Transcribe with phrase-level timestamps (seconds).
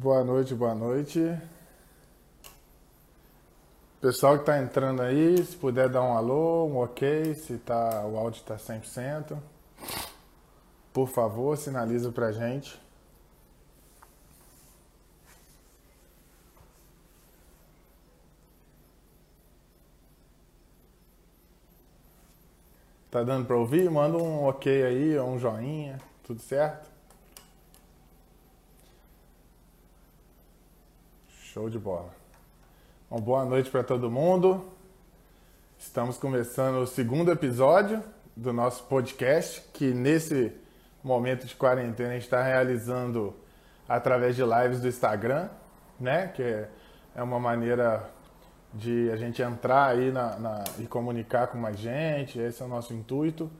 [0.00, 1.18] Boa noite, boa noite.
[4.00, 8.16] Pessoal que está entrando aí, se puder dar um alô, um ok, se tá, o
[8.16, 9.36] áudio está 100%.
[10.92, 12.80] Por favor, sinaliza para gente.
[23.10, 23.90] Tá dando para ouvir?
[23.90, 26.97] Manda um ok aí, um joinha, tudo certo?
[31.58, 32.10] Show de bola.
[33.10, 34.64] Bom, boa noite para todo mundo.
[35.76, 38.00] Estamos começando o segundo episódio
[38.36, 40.52] do nosso podcast, que nesse
[41.02, 43.34] momento de quarentena a gente está realizando
[43.88, 45.48] através de lives do Instagram,
[45.98, 46.28] né?
[46.28, 46.64] Que
[47.16, 48.08] é uma maneira
[48.72, 52.38] de a gente entrar aí na, na, e comunicar com mais gente.
[52.38, 53.50] Esse é o nosso intuito.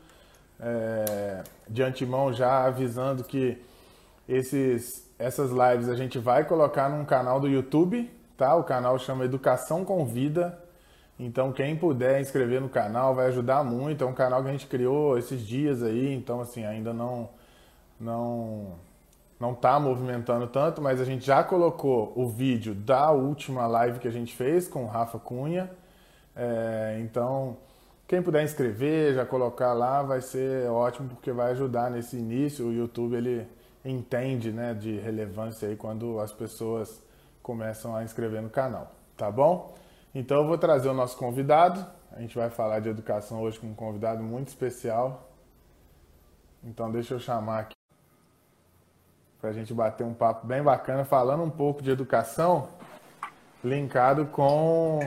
[0.61, 3.61] É, de antemão já avisando que
[4.29, 8.55] esses, essas lives a gente vai colocar num canal do YouTube, tá?
[8.55, 10.59] O canal chama Educação com Vida.
[11.19, 14.05] Então quem puder inscrever no canal vai ajudar muito.
[14.05, 17.31] É um canal que a gente criou esses dias aí, então assim, ainda não
[18.01, 18.79] não
[19.41, 24.09] não está movimentando tanto, mas a gente já colocou o vídeo da última live que
[24.09, 25.71] a gente fez com o Rafa Cunha.
[26.35, 27.57] É, então,
[28.07, 32.67] quem puder inscrever, já colocar lá, vai ser ótimo, porque vai ajudar nesse início.
[32.67, 33.47] O YouTube ele
[33.91, 37.03] entende né, de relevância aí quando as pessoas
[37.43, 39.75] começam a inscrever no canal, tá bom?
[40.15, 41.85] Então eu vou trazer o nosso convidado.
[42.13, 45.31] A gente vai falar de educação hoje com um convidado muito especial.
[46.63, 47.77] Então deixa eu chamar aqui
[49.41, 52.69] para a gente bater um papo bem bacana, falando um pouco de educação,
[53.63, 54.99] linkado com,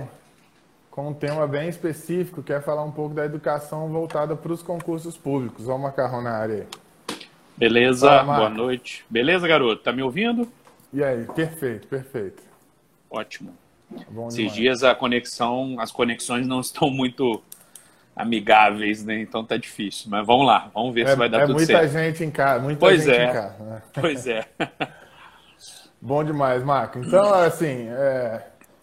[0.90, 4.64] com um tema bem específico, que é falar um pouco da educação voltada para os
[4.64, 5.68] concursos públicos.
[5.68, 6.81] O macarrão na área aí.
[7.62, 9.06] Beleza, Olá, boa noite.
[9.08, 9.84] Beleza, garoto?
[9.84, 10.52] Tá me ouvindo?
[10.92, 12.42] E aí, perfeito, perfeito.
[13.08, 13.54] Ótimo.
[14.10, 17.40] Bom Esses dias a conexão, as conexões não estão muito
[18.16, 19.22] amigáveis, né?
[19.22, 20.10] Então tá difícil.
[20.10, 21.92] Mas vamos lá, vamos ver é, se vai dar é tudo muita certo.
[21.92, 23.26] Gente em casa, muita pois gente é.
[23.26, 23.64] em casa.
[23.64, 23.82] Né?
[24.02, 24.44] Pois é.
[26.02, 26.98] Bom demais, Marco.
[26.98, 28.42] Então, assim, é,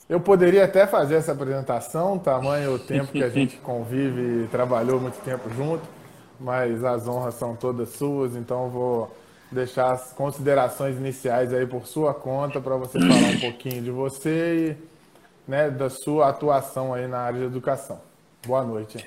[0.08, 5.00] eu poderia até fazer essa apresentação, tamanho o tempo que a gente convive e trabalhou
[5.00, 5.82] muito tempo junto,
[6.38, 9.16] mas as honras são todas suas, então vou
[9.50, 14.76] deixar as considerações iniciais aí por sua conta para você falar um pouquinho de você
[14.76, 18.00] e né, da sua atuação aí na área de educação.
[18.46, 19.04] Boa noite.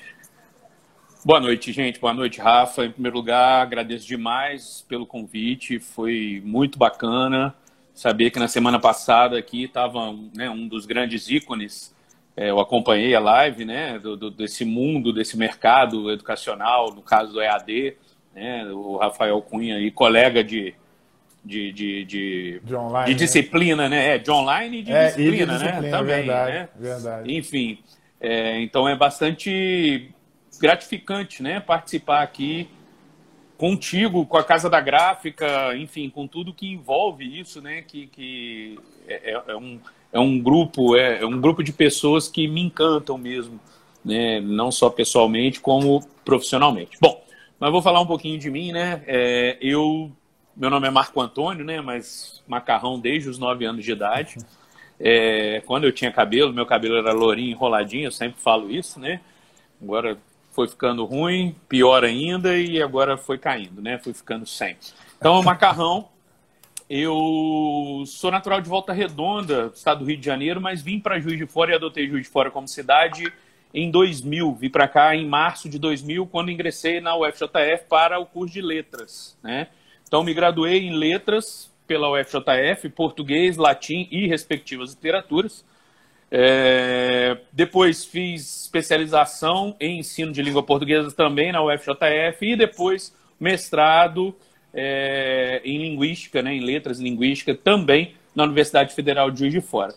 [1.23, 1.99] Boa noite, gente.
[1.99, 2.85] Boa noite, Rafa.
[2.85, 5.79] Em primeiro lugar, agradeço demais pelo convite.
[5.79, 7.53] Foi muito bacana
[7.93, 11.93] saber que na semana passada aqui estava né, um dos grandes ícones.
[12.35, 17.33] É, eu acompanhei a live né, do, do, desse mundo, desse mercado educacional, no caso
[17.33, 17.95] do EAD,
[18.33, 20.73] né, o Rafael Cunha, e colega de,
[21.43, 23.25] de, de, de, De online, de né?
[23.25, 24.15] disciplina, né?
[24.15, 25.89] É, de online e de É, e de disciplina, disciplina, né?
[25.91, 26.69] Também, verdade, né?
[26.75, 27.35] verdade.
[27.35, 27.79] Enfim,
[28.19, 30.09] é, então é bastante
[30.59, 31.59] gratificante, né?
[31.59, 32.69] Participar aqui
[33.57, 37.81] contigo, com a Casa da Gráfica, enfim, com tudo que envolve isso, né?
[37.81, 39.79] Que, que é, é- é um,
[40.11, 43.59] é um grupo, é, é um grupo de pessoas que me encantam mesmo,
[44.03, 44.39] né?
[44.41, 46.97] Não só pessoalmente, como profissionalmente.
[46.99, 47.23] Bom,
[47.59, 49.03] mas vou falar um pouquinho de mim, né?
[49.07, 50.11] É, eu,
[50.55, 51.79] meu nome é Marco Antônio, né?
[51.79, 54.37] Mas macarrão desde os nove anos de idade.
[54.99, 59.19] É, quando eu tinha cabelo, meu cabelo era lourinho, enroladinho, eu sempre falo isso, né?
[59.81, 60.17] Agora
[60.51, 63.97] foi ficando ruim, pior ainda, e agora foi caindo, né?
[63.97, 64.75] Fui ficando sem.
[65.17, 66.09] Então, macarrão,
[66.93, 71.37] eu sou natural de Volta Redonda, estado do Rio de Janeiro, mas vim para Juiz
[71.37, 73.31] de Fora e adotei Juiz de Fora como cidade
[73.73, 74.55] em 2000.
[74.55, 78.61] Vim para cá em março de 2000, quando ingressei na UFJF para o curso de
[78.61, 79.69] letras, né?
[80.05, 85.63] Então, me graduei em letras pela UFJF, português, latim e respectivas literaturas.
[86.29, 94.35] É, depois fiz especialização em ensino de língua portuguesa também na UFJF e depois mestrado
[94.73, 99.61] é, em linguística, né, em letras e linguística também na Universidade Federal de Juiz de
[99.61, 99.93] Fora.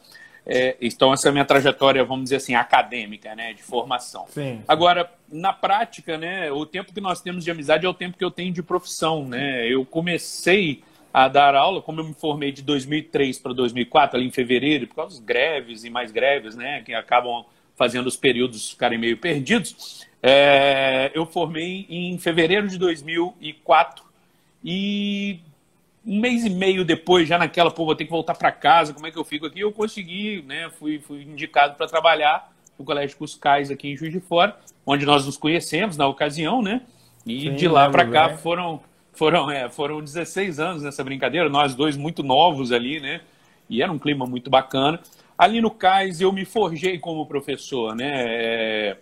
[0.46, 4.26] É, então essa é a minha trajetória, vamos dizer assim, acadêmica, né, de formação.
[4.28, 4.60] Sim.
[4.68, 8.24] Agora, na prática, né, o tempo que nós temos de amizade é o tempo que
[8.24, 9.66] eu tenho de profissão, né?
[9.66, 10.82] Eu comecei
[11.12, 14.96] a dar aula, como eu me formei de 2003 para 2004, ali em fevereiro, por
[14.96, 17.44] causa das greves e mais greves, né, que acabam
[17.76, 20.06] fazendo os períodos ficarem meio perdidos.
[20.22, 24.03] É, eu formei em fevereiro de 2004
[24.64, 25.40] e
[26.06, 29.06] um mês e meio depois, já naquela, pô, vou ter que voltar para casa, como
[29.06, 29.60] é que eu fico aqui?
[29.60, 34.20] Eu consegui, né, fui, fui indicado para trabalhar no Colégio Cuscais aqui em Juiz de
[34.20, 36.82] Fora, onde nós nos conhecemos na ocasião, né?
[37.26, 38.38] E Sim, de lá para cá bem.
[38.38, 38.80] foram
[39.12, 43.20] foram, é, foram 16 anos nessa brincadeira, nós dois muito novos ali, né?
[43.68, 45.00] e era um clima muito bacana.
[45.36, 48.12] Ali no CAIS eu me forjei como professor, né?
[48.14, 48.96] É,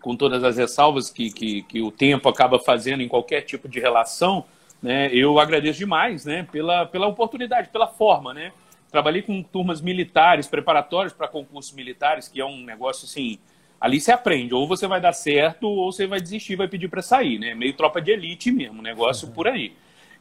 [0.00, 3.80] com todas as ressalvas que, que, que, o tempo acaba fazendo em qualquer tipo de
[3.80, 4.44] relação,
[4.82, 5.12] né?
[5.14, 6.46] Eu agradeço demais, né?
[6.50, 8.52] Pela, pela oportunidade, pela forma, né?
[8.90, 13.38] Trabalhei com turmas militares, preparatórios para concursos militares, que é um negócio assim.
[13.80, 17.00] Ali você aprende, ou você vai dar certo, ou você vai desistir, vai pedir para
[17.00, 17.54] sair, né?
[17.54, 19.34] Meio tropa de elite mesmo, negócio uhum.
[19.34, 19.72] por aí.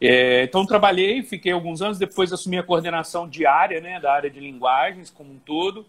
[0.01, 4.39] É, então trabalhei, fiquei alguns anos, depois assumi a coordenação diária, né, da área de
[4.39, 5.85] linguagens como um todo.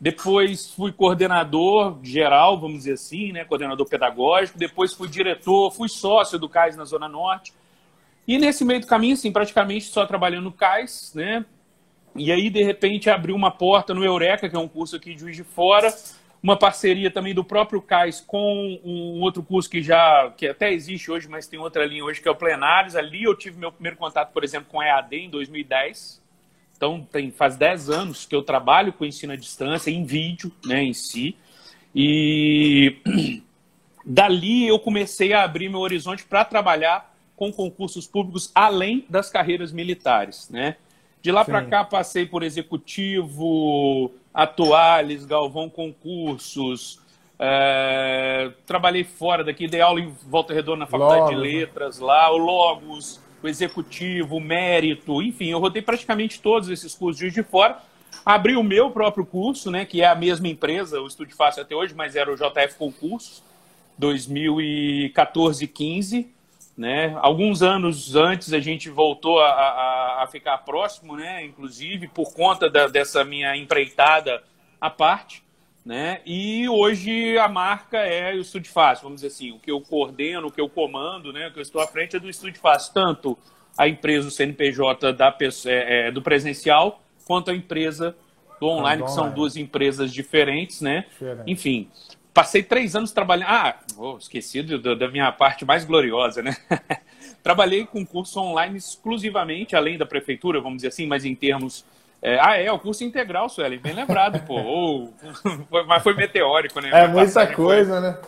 [0.00, 4.58] Depois fui coordenador geral, vamos dizer assim, né, coordenador pedagógico.
[4.58, 7.52] Depois fui diretor, fui sócio do CAIS na Zona Norte.
[8.30, 11.44] E nesse meio do caminho, assim, praticamente só trabalhando no CAIS, né?
[12.14, 15.18] E aí, de repente, abriu uma porta no Eureka, que é um curso aqui de
[15.18, 15.92] Juiz de Fora,
[16.40, 21.10] uma parceria também do próprio CAIS com um outro curso que já que até existe
[21.10, 22.94] hoje, mas tem outra linha hoje, que é o Plenários.
[22.94, 26.22] Ali eu tive meu primeiro contato, por exemplo, com a EAD em 2010.
[26.76, 30.84] Então, tem, faz 10 anos que eu trabalho com ensino à distância, em vídeo, né,
[30.84, 31.36] em si.
[31.92, 32.96] E
[34.06, 37.09] dali eu comecei a abrir meu horizonte para trabalhar
[37.40, 40.76] com concursos públicos além das carreiras militares, né?
[41.22, 47.00] De lá para cá passei por executivo, Atuales, Galvão Concursos,
[47.38, 51.34] é, trabalhei fora daqui, dei aula em Volta Redonda na Faculdade Logos.
[51.34, 56.94] de Letras lá, o Logos, o Executivo, o Mérito, enfim, eu rodei praticamente todos esses
[56.94, 57.78] cursos de fora.
[58.24, 61.74] Abri o meu próprio curso, né, que é a mesma empresa, o Estúdio Fácil até
[61.74, 63.42] hoje, mas era o JF Concursos,
[63.96, 66.39] 2014 e 15.
[66.76, 67.14] Né?
[67.20, 71.44] Alguns anos antes a gente voltou a, a, a ficar próximo, né?
[71.44, 74.42] inclusive por conta da, dessa minha empreitada
[74.80, 75.42] à parte.
[75.84, 76.20] Né?
[76.24, 80.48] E hoje a marca é o Estúdio Fácil, vamos dizer assim, o que eu coordeno,
[80.48, 81.48] o que eu comando, né?
[81.48, 83.38] o que eu estou à frente é do Estúdio Fácil, tanto
[83.76, 85.36] a empresa do CNPJ da,
[85.66, 88.16] é, é, do presencial, quanto a empresa
[88.60, 91.06] do online, que são duas empresas diferentes, né?
[91.10, 91.50] Diferente.
[91.50, 91.88] Enfim,
[92.32, 93.48] Passei três anos trabalhando.
[93.48, 96.56] Ah, oh, esqueci do, da minha parte mais gloriosa, né?
[97.42, 101.84] Trabalhei com curso online exclusivamente, além da prefeitura, vamos dizer assim, mas em termos.
[102.22, 102.38] É...
[102.38, 104.60] ah, é, o curso integral, Sueli, bem lembrado, pô.
[105.72, 106.90] Oh, mas foi meteórico, né?
[106.92, 108.00] É muita coisa, foi...
[108.00, 108.18] né?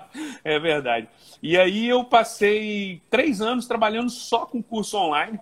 [0.44, 1.08] é verdade.
[1.42, 5.38] E aí eu passei três anos trabalhando só com curso online.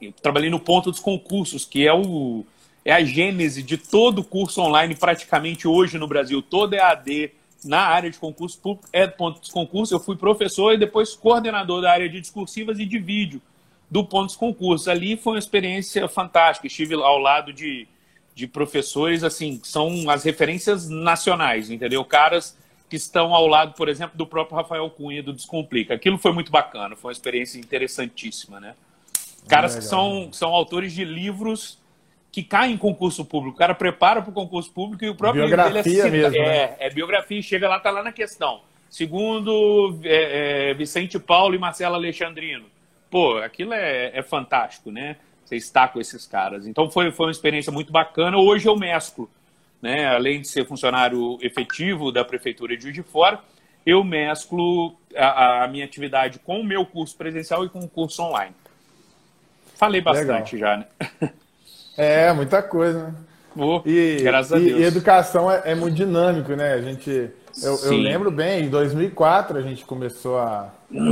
[0.00, 2.44] Eu trabalhei no ponto dos concursos, que é o
[2.84, 6.42] é a gênese de todo o curso online praticamente hoje no Brasil.
[6.42, 7.32] Todo EAD
[7.64, 9.92] na área de concurso público é do ponto dos concursos.
[9.92, 13.40] Eu fui professor e depois coordenador da área de discursivas e de vídeo
[13.90, 14.88] do ponto dos concursos.
[14.88, 16.66] Ali foi uma experiência fantástica.
[16.66, 17.86] Estive ao lado de,
[18.34, 22.04] de professores, assim, que são as referências nacionais, entendeu?
[22.04, 22.56] Caras
[22.90, 25.94] que estão ao lado, por exemplo, do próprio Rafael Cunha do Descomplica.
[25.94, 28.74] Aquilo foi muito bacana, foi uma experiência interessantíssima, né?
[29.48, 31.78] Caras que são, são autores de livros
[32.32, 33.56] que cai em concurso público.
[33.56, 36.46] O cara prepara para o concurso público e o próprio biografia dele é, mesmo, é,
[36.46, 36.76] né?
[36.78, 38.62] é biografia, chega lá, tá lá na questão.
[38.88, 42.64] Segundo é, é, Vicente Paulo e Marcelo Alexandrino.
[43.10, 45.16] Pô, aquilo é, é, fantástico, né?
[45.44, 46.66] Você está com esses caras.
[46.66, 48.38] Então foi, foi uma experiência muito bacana.
[48.38, 49.30] Hoje eu mesclo,
[49.82, 50.06] né?
[50.06, 53.40] Além de ser funcionário efetivo da Prefeitura de Juiz de Fora,
[53.84, 58.22] eu mesclo a, a minha atividade com o meu curso presencial e com o curso
[58.22, 58.54] online.
[59.74, 60.70] Falei bastante Legal.
[60.70, 61.32] já, né?
[61.96, 63.14] É, muita coisa, né?
[63.56, 64.80] Oh, e, graças a Deus.
[64.80, 66.72] E educação é, é muito dinâmico, né?
[66.72, 67.30] A gente,
[67.62, 70.70] eu, eu, lembro bem, em 2004 a gente começou a,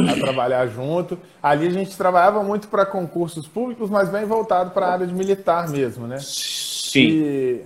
[0.08, 1.18] a trabalhar junto.
[1.42, 5.14] Ali a gente trabalhava muito para concursos públicos, mas bem voltado para a área de
[5.14, 6.16] militar mesmo, né?
[6.20, 7.00] Sim.
[7.00, 7.64] E,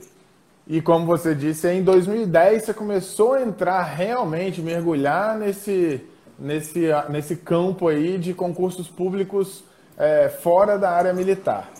[0.67, 6.01] e como você disse, em 2010 você começou a entrar realmente, mergulhar nesse,
[6.37, 9.63] nesse, nesse campo aí de concursos públicos
[9.97, 11.71] é, fora da área militar.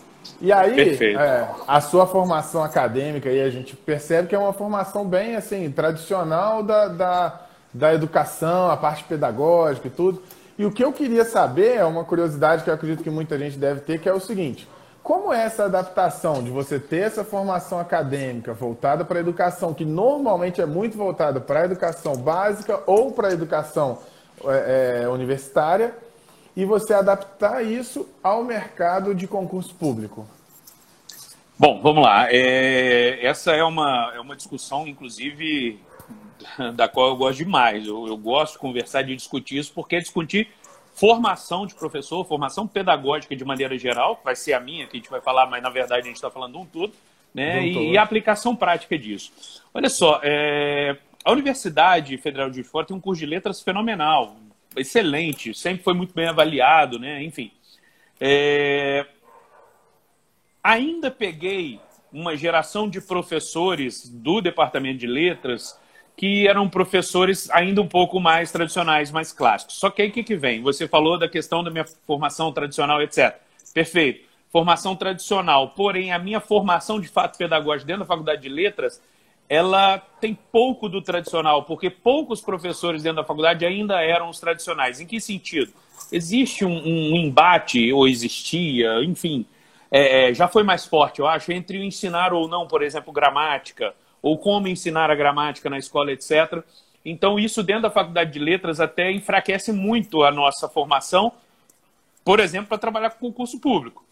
[0.41, 5.05] E aí, é, a sua formação acadêmica, aí a gente percebe que é uma formação
[5.05, 7.41] bem assim, tradicional da, da,
[7.73, 10.21] da educação, a parte pedagógica e tudo.
[10.57, 13.57] E o que eu queria saber é uma curiosidade que eu acredito que muita gente
[13.57, 14.67] deve ter, que é o seguinte:
[15.03, 19.85] como é essa adaptação de você ter essa formação acadêmica voltada para a educação, que
[19.85, 23.99] normalmente é muito voltada para a educação básica ou para a educação
[24.45, 25.93] é, é, universitária,
[26.55, 30.27] e você adaptar isso ao mercado de concurso público?
[31.57, 32.27] Bom, vamos lá.
[32.29, 35.79] É, essa é uma, é uma discussão, inclusive,
[36.75, 37.87] da qual eu gosto demais.
[37.87, 40.49] Eu, eu gosto de conversar e de discutir isso, porque é discutir
[40.93, 44.99] formação de professor, formação pedagógica de maneira geral, que vai ser a minha, que a
[44.99, 46.93] gente vai falar, mas na verdade a gente está falando um todo,
[47.33, 47.59] né?
[47.59, 49.61] Um e, e, a aplicação prática disso.
[49.73, 54.37] Olha só, é, a Universidade Federal de Fora tem um curso de letras fenomenal,
[54.75, 57.23] excelente, sempre foi muito bem avaliado, né?
[57.23, 57.51] Enfim.
[58.19, 59.05] É...
[60.63, 61.79] ainda peguei
[62.11, 65.77] uma geração de professores do departamento de letras
[66.15, 69.75] que eram professores ainda um pouco mais tradicionais, mais clássicos.
[69.75, 70.61] Só que aí o que, que vem?
[70.61, 73.35] Você falou da questão da minha formação tradicional, etc.
[73.73, 74.25] Perfeito.
[74.49, 75.69] Formação tradicional.
[75.71, 79.01] Porém, a minha formação de fato pedagógica dentro da faculdade de letras,
[79.47, 84.99] ela tem pouco do tradicional, porque poucos professores dentro da faculdade ainda eram os tradicionais.
[84.99, 85.71] Em que sentido?
[86.11, 89.45] Existe um, um embate, ou existia, enfim,
[89.91, 93.93] é, é, já foi mais forte, eu acho, entre ensinar ou não, por exemplo, gramática,
[94.21, 96.63] ou como ensinar a gramática na escola, etc.
[97.03, 101.31] Então, isso dentro da faculdade de letras até enfraquece muito a nossa formação,
[102.23, 104.03] por exemplo, para trabalhar com concurso público.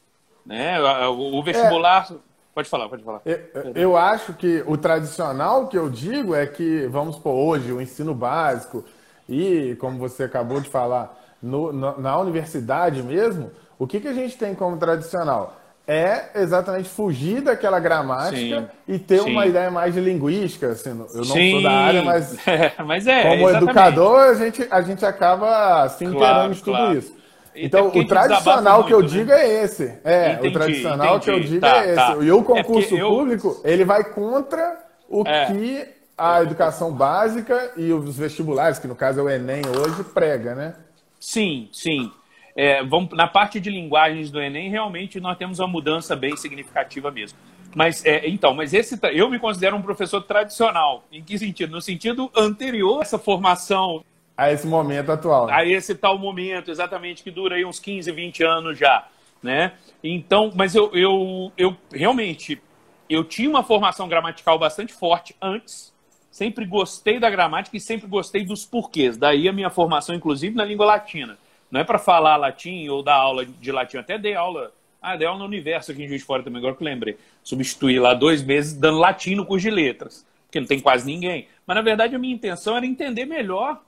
[0.45, 0.79] Né?
[1.09, 2.07] O vestibular.
[2.11, 2.32] É.
[2.53, 3.21] Pode falar, pode falar.
[3.25, 3.39] Eu,
[3.73, 8.13] eu, acho que o tradicional que eu digo é que, vamos por hoje, o ensino
[8.13, 8.83] básico
[9.27, 14.37] e, como você acabou de falar, no, na universidade mesmo, o que, que a gente
[14.37, 15.59] tem como tradicional?
[15.87, 19.31] é exatamente fugir daquela gramática sim, e ter sim.
[19.31, 20.69] uma ideia mais de linguística.
[20.69, 21.51] Assim, eu não sim.
[21.51, 23.63] sou da área, mas, é, mas é, como exatamente.
[23.63, 26.97] educador, a gente, a gente acaba se inteirando claro, de tudo claro.
[26.97, 27.22] isso.
[27.55, 29.07] Então, o tradicional muito, que eu né?
[29.07, 29.99] digo é esse.
[30.03, 31.23] É, entendi, o tradicional entendi.
[31.23, 31.95] que eu digo tá, é esse.
[31.95, 32.17] Tá.
[32.21, 33.71] E o é concurso é público, eu...
[33.71, 34.79] ele vai contra
[35.09, 35.45] o é.
[35.45, 40.55] que a educação básica e os vestibulares, que no caso é o Enem hoje, prega,
[40.55, 40.75] né?
[41.19, 42.11] Sim, sim.
[42.55, 47.09] É, vamos, na parte de linguagens do Enem, realmente nós temos uma mudança bem significativa
[47.09, 47.37] mesmo.
[47.75, 51.03] Mas, é, então, mas esse, eu me considero um professor tradicional.
[51.11, 51.71] Em que sentido?
[51.71, 54.03] No sentido anterior a essa formação.
[54.35, 55.47] A esse momento atual.
[55.47, 55.53] Né?
[55.53, 59.07] A esse tal momento, exatamente, que dura aí uns 15, 20 anos já.
[59.41, 59.73] Né?
[60.03, 62.61] Então, mas eu, eu, eu realmente,
[63.09, 65.93] eu tinha uma formação gramatical bastante forte antes.
[66.31, 69.17] Sempre gostei da gramática e sempre gostei dos porquês.
[69.17, 71.37] Daí a minha formação, inclusive, na língua latina.
[71.69, 74.71] Não é para falar latim ou dar aula de latim, até dei aula.
[75.01, 77.17] Ah, dei aula no universo aqui em Juiz de Fora também, agora que lembrei.
[77.43, 81.47] Substituí lá dois meses dando latim no curso de letras, porque não tem quase ninguém.
[81.67, 83.81] Mas na verdade a minha intenção era entender melhor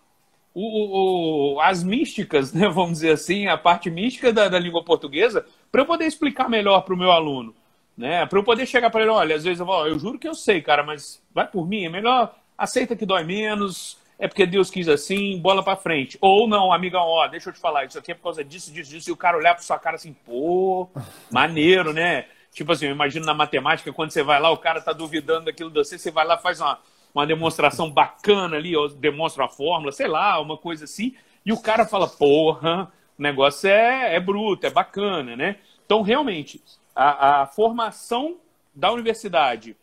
[0.55, 5.45] o, o, as místicas, né, vamos dizer assim, a parte mística da, da língua portuguesa,
[5.69, 7.53] para eu poder explicar melhor para o meu aluno.
[7.97, 8.25] Né?
[8.25, 10.33] Para eu poder chegar para ele, olha, às vezes eu vou, eu juro que eu
[10.33, 14.69] sei, cara, mas vai por mim, é melhor aceita que dói menos, é porque Deus
[14.69, 16.17] quis assim, bola para frente.
[16.21, 18.91] Ou não, amigão, ó, deixa eu te falar, isso aqui é por causa disso, disso,
[18.91, 20.89] disso, e o cara olhar pra sua cara assim, pô,
[21.29, 22.25] maneiro, né?
[22.51, 25.69] Tipo assim, eu imagino na matemática, quando você vai lá, o cara tá duvidando daquilo
[25.69, 26.79] de você, você vai lá, faz uma,
[27.15, 31.85] uma demonstração bacana ali, demonstra a fórmula, sei lá, uma coisa assim, e o cara
[31.85, 35.57] fala, porra, o negócio é, é bruto, é bacana, né?
[35.85, 36.61] Então, realmente,
[36.95, 38.37] a, a formação
[38.73, 39.75] da universidade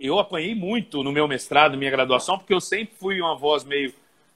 [0.00, 3.92] eu apanhei muito no meu mestrado, minha graduação, porque eu sempre fui uma voz meio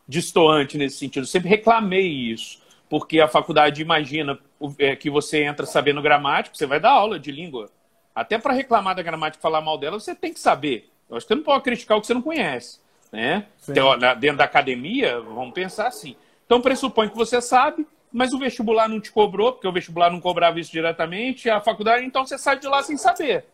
[0.09, 1.23] distoante nesse sentido.
[1.23, 4.39] Eu sempre reclamei isso, porque a faculdade imagina
[4.79, 7.71] é, que você entra sabendo gramática, você vai dar aula de língua.
[8.15, 10.92] Até para reclamar da gramática e falar mal dela, você tem que saber.
[11.17, 12.81] Acho que você não pode criticar o que você não conhece.
[13.13, 13.47] Né?
[13.69, 16.17] Então, dentro da academia, vamos pensar assim.
[16.47, 20.21] Então, pressupõe que você sabe, mas o vestibular não te cobrou, porque o vestibular não
[20.21, 23.45] cobrava isso diretamente, a faculdade, então você sai de lá sem saber.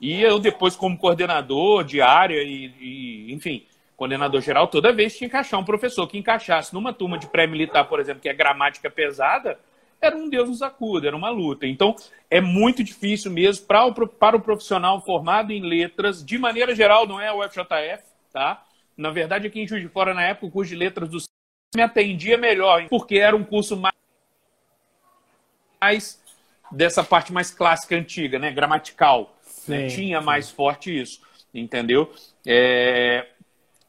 [0.00, 3.64] E eu depois, como coordenador de área e, e, enfim,
[3.96, 7.86] coordenador geral, toda vez tinha que achar um professor que encaixasse numa turma de pré-militar,
[7.86, 9.58] por exemplo, que é gramática pesada,
[10.02, 11.64] era um Deus nos acuda, era uma luta.
[11.66, 11.94] Então,
[12.28, 17.06] é muito difícil mesmo para o, para o profissional formado em letras, de maneira geral,
[17.06, 18.64] não é o FJF, tá?
[18.96, 21.18] Na verdade, aqui em Juiz de Fora, na época, o curso de letras do
[21.74, 23.80] me atendia melhor, porque era um curso
[25.80, 26.20] mais
[26.70, 29.34] dessa parte mais clássica antiga, né, gramatical.
[29.66, 29.88] Né?
[29.88, 31.22] Sim, Tinha mais forte isso,
[31.54, 32.12] entendeu?
[32.46, 33.26] É...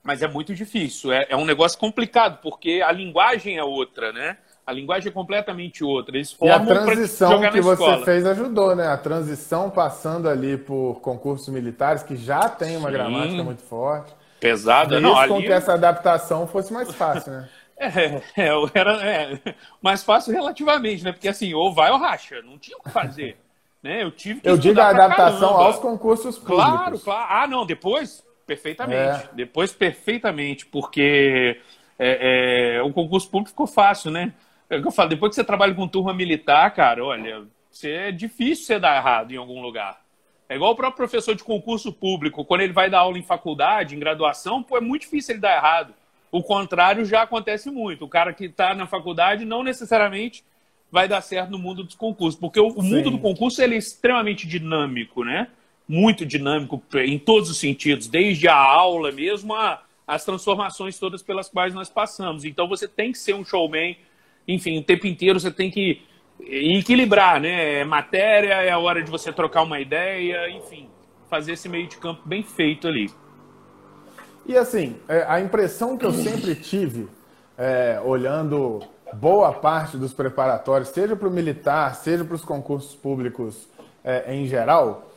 [0.02, 4.38] Mas é muito difícil, é, é um negócio complicado, porque a linguagem é outra, né?
[4.66, 6.16] A linguagem é completamente outra.
[6.16, 8.06] Eles formam e a transição que você escola.
[8.06, 8.88] fez ajudou, né?
[8.88, 12.94] A transição passando ali por concursos militares, que já tem uma Sim.
[12.94, 14.14] gramática muito forte.
[14.40, 15.18] Pesada, não.
[15.18, 15.30] Ali...
[15.30, 17.50] com que essa adaptação fosse mais fácil, né?
[17.76, 19.40] É, é, era é,
[19.82, 21.12] mais fácil relativamente, né?
[21.12, 23.36] Porque assim, ou vai ou racha, não tinha o que fazer.
[23.82, 24.04] Né?
[24.04, 25.66] Eu tive que Eu digo a adaptação caramba.
[25.66, 26.64] aos concursos públicos.
[26.64, 27.28] Claro, claro.
[27.30, 29.26] Ah, não, depois, perfeitamente.
[29.26, 29.30] É.
[29.34, 31.60] Depois, perfeitamente, porque
[32.00, 34.34] é, é, o concurso público ficou fácil, né?
[34.74, 37.92] É o que eu falo, depois que você trabalha com turma militar, cara, olha, você,
[37.92, 40.02] é difícil você dar errado em algum lugar.
[40.50, 43.96] É igual o próprio professor de concurso público, quando ele vai dar aula em faculdade,
[43.96, 45.94] em graduação, pô, é muito difícil ele dar errado.
[46.32, 48.06] O contrário já acontece muito.
[48.06, 50.44] O cara que está na faculdade não necessariamente
[50.92, 53.78] vai dar certo no mundo dos concursos, porque o, o mundo do concurso ele é
[53.78, 55.48] extremamente dinâmico, né?
[55.88, 61.50] Muito dinâmico em todos os sentidos, desde a aula mesmo a, as transformações todas pelas
[61.50, 62.46] quais nós passamos.
[62.46, 63.98] Então você tem que ser um showman,
[64.48, 66.02] enfim, o tempo inteiro você tem que
[66.40, 67.82] equilibrar, né?
[67.82, 70.90] É matéria, é a hora de você trocar uma ideia, enfim,
[71.30, 73.10] fazer esse meio de campo bem feito ali.
[74.46, 77.08] E assim, é, a impressão que eu sempre tive,
[77.58, 78.82] é, olhando
[79.14, 83.68] boa parte dos preparatórios, seja para o militar, seja para os concursos públicos
[84.04, 85.10] é, em geral,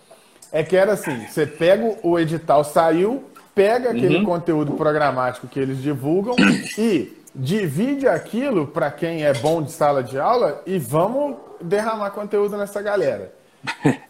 [0.52, 4.24] é que era assim: você pega o edital, saiu, pega aquele uhum.
[4.24, 6.36] conteúdo programático que eles divulgam
[6.78, 12.56] e divide aquilo para quem é bom de sala de aula e vamos derramar conteúdo
[12.56, 13.32] nessa galera.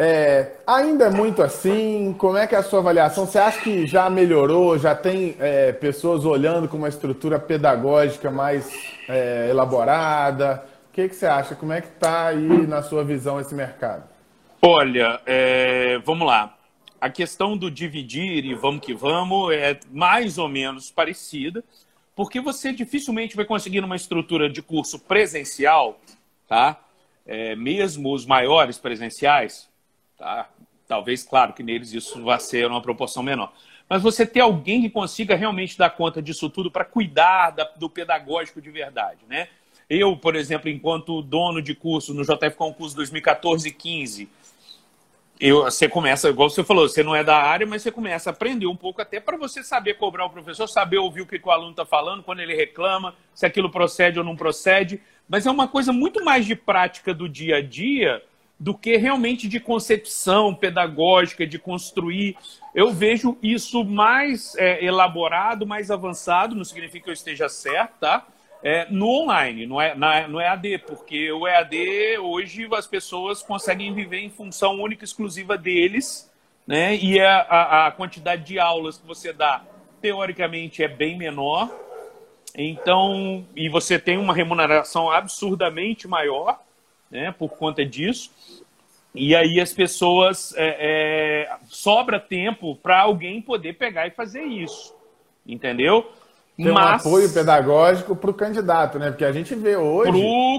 [0.00, 2.14] É, ainda é muito assim?
[2.16, 3.26] Como é que é a sua avaliação?
[3.26, 4.78] Você acha que já melhorou?
[4.78, 8.72] Já tem é, pessoas olhando com uma estrutura pedagógica mais
[9.08, 10.64] é, elaborada?
[10.88, 11.56] O que, que você acha?
[11.56, 14.04] Como é que está aí na sua visão esse mercado?
[14.62, 16.56] Olha, é, vamos lá.
[17.00, 21.64] A questão do dividir e vamos que vamos é mais ou menos parecida,
[22.18, 26.00] porque você dificilmente vai conseguir numa estrutura de curso presencial,
[26.48, 26.80] tá?
[27.24, 29.68] É, mesmo os maiores presenciais,
[30.16, 30.50] Tá?
[30.88, 33.52] Talvez, claro, que neles isso vá ser uma proporção menor.
[33.88, 37.88] Mas você ter alguém que consiga realmente dar conta disso tudo para cuidar da, do
[37.88, 39.46] pedagógico de verdade, né?
[39.88, 44.28] Eu, por exemplo, enquanto dono de curso no JF Concurso 2014 e 15,
[45.40, 48.32] eu, você começa, igual você falou, você não é da área, mas você começa a
[48.32, 51.50] aprender um pouco até para você saber cobrar o professor, saber ouvir o que o
[51.50, 55.00] aluno está falando, quando ele reclama, se aquilo procede ou não procede.
[55.28, 58.22] Mas é uma coisa muito mais de prática do dia a dia
[58.58, 62.36] do que realmente de concepção pedagógica, de construir.
[62.74, 68.26] Eu vejo isso mais é, elaborado, mais avançado, não significa que eu esteja certo, tá?
[68.62, 73.94] É, no online, não é, na, no EAD, porque o EAD, hoje, as pessoas conseguem
[73.94, 76.28] viver em função única e exclusiva deles,
[76.66, 76.96] né?
[76.96, 79.62] E a, a, a quantidade de aulas que você dá,
[80.00, 81.70] teoricamente, é bem menor.
[82.54, 86.60] Então, e você tem uma remuneração absurdamente maior,
[87.10, 88.32] né, por conta disso.
[89.14, 94.94] E aí as pessoas é, é, sobra tempo para alguém poder pegar e fazer isso,
[95.46, 96.12] entendeu?
[96.58, 99.10] Tem Mas, um apoio pedagógico para o candidato, né?
[99.10, 100.10] Porque a gente vê hoje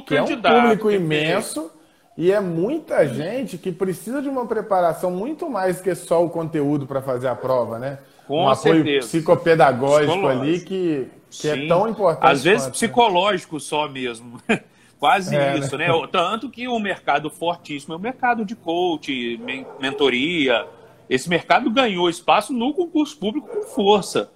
[0.07, 1.69] que candidato, é um público imenso
[2.17, 6.87] e é muita gente que precisa de uma preparação muito mais que só o conteúdo
[6.87, 7.99] para fazer a prova, né?
[8.25, 9.07] Com um apoio certeza.
[9.07, 12.31] psicopedagógico ali que, que é tão importante.
[12.31, 12.71] Às vezes quanto, né?
[12.71, 13.61] psicológico né?
[13.61, 14.39] só mesmo.
[14.97, 15.87] Quase é, isso, né?
[15.87, 16.07] né?
[16.09, 19.37] Tanto que o mercado fortíssimo é o mercado de coach,
[19.81, 20.65] mentoria.
[21.09, 24.29] Esse mercado ganhou espaço no concurso público com força,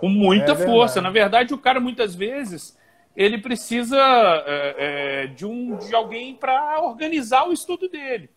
[0.00, 1.00] com muita é força.
[1.00, 2.76] Na verdade, o cara muitas vezes
[3.14, 3.98] ele precisa
[4.46, 8.30] é, é, de, um, de alguém para organizar o estudo dele.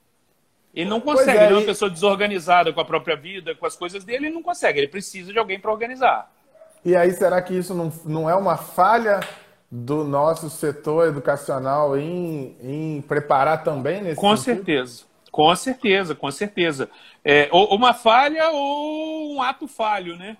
[0.74, 3.76] Ele não consegue, é, ele é uma pessoa desorganizada com a própria vida, com as
[3.76, 4.80] coisas dele, ele não consegue.
[4.80, 6.32] Ele precisa de alguém para organizar.
[6.84, 9.22] E aí, será que isso não, não é uma falha
[9.72, 14.66] do nosso setor educacional em, em preparar também nesse Com sentido?
[14.66, 16.90] certeza, com certeza, com certeza.
[17.24, 20.38] É, ou uma falha ou um ato falho, né?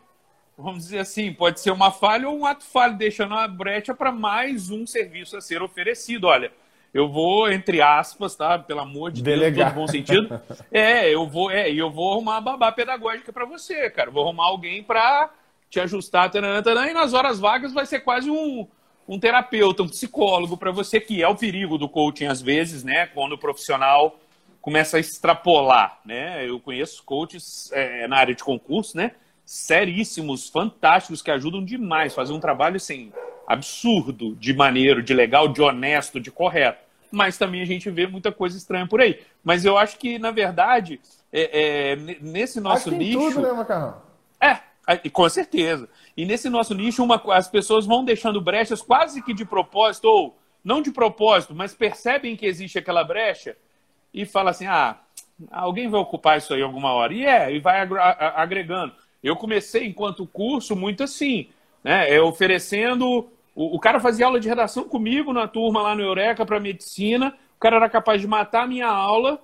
[0.58, 4.12] Vamos dizer assim, pode ser uma falha ou um ato falho, deixando uma brecha para
[4.12, 6.28] mais um serviço a ser oferecido.
[6.28, 6.52] Olha,
[6.94, 8.60] eu vou, entre aspas, tá?
[8.60, 9.74] Pelo amor de Delegar.
[9.74, 10.42] Deus, no bom sentido.
[10.72, 14.12] É, eu vou, é, eu vou arrumar uma babá pedagógica para você, cara.
[14.12, 15.32] Vou arrumar alguém para
[15.70, 18.68] te ajustar, taranã, taranã, e nas horas vagas vai ser quase um,
[19.08, 23.08] um terapeuta, um psicólogo para você, que é o perigo do coaching às vezes, né?
[23.08, 24.20] Quando o profissional
[24.62, 26.48] começa a extrapolar, né?
[26.48, 29.14] Eu conheço coaches é, na área de concurso, né?
[29.46, 33.12] Seríssimos, fantásticos, que ajudam demais, fazem um trabalho assim,
[33.48, 36.84] absurdo, de maneiro, de legal, de honesto, de correto.
[37.12, 39.20] Mas também a gente vê muita coisa estranha por aí.
[39.44, 41.00] Mas eu acho que, na verdade,
[41.32, 43.20] é, é, nesse nosso nicho.
[43.20, 44.02] Tudo, né, Macarrão?
[44.42, 45.88] É, com certeza.
[46.16, 50.38] E nesse nosso nicho, uma, as pessoas vão deixando brechas quase que de propósito, ou
[50.64, 53.56] não de propósito, mas percebem que existe aquela brecha
[54.14, 54.98] e fala assim: ah,
[55.52, 57.14] alguém vai ocupar isso aí alguma hora.
[57.14, 57.88] E é, e vai
[58.36, 58.94] agregando.
[59.24, 61.48] Eu comecei enquanto curso muito assim,
[61.84, 62.14] né?
[62.14, 63.30] É oferecendo.
[63.56, 67.36] O, o cara fazia aula de redação comigo na turma lá no Eureka para medicina.
[67.56, 69.40] O cara era capaz de matar a minha aula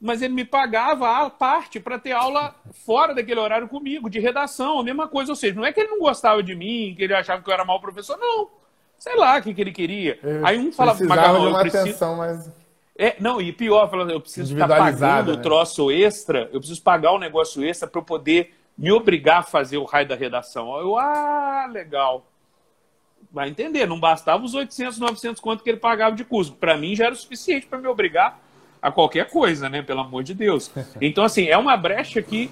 [0.00, 4.80] mas ele me pagava a parte para ter aula fora daquele horário comigo, de redação,
[4.80, 5.30] a mesma coisa.
[5.30, 7.52] Ou seja, não é que ele não gostava de mim, que ele achava que eu
[7.52, 8.48] era mau professor, não.
[8.98, 10.18] Sei lá o que, que ele queria.
[10.22, 11.82] Eu Aí um falava, de uma preciso...
[11.82, 12.50] atenção mais...
[12.96, 15.38] É, não, e pior, eu preciso estar pagando né?
[15.38, 19.42] o troço extra, eu preciso pagar o negócio extra para eu poder me obrigar a
[19.42, 20.74] fazer o raio da redação.
[20.78, 22.26] Eu, ah, legal.
[23.30, 26.56] Vai entender, não bastava os 800, 900 quanto que ele pagava de custo.
[26.56, 28.40] Para mim já era o suficiente para me obrigar
[28.80, 29.82] a qualquer coisa, né?
[29.82, 30.72] Pelo amor de Deus.
[30.98, 32.50] Então, assim, é uma brecha que,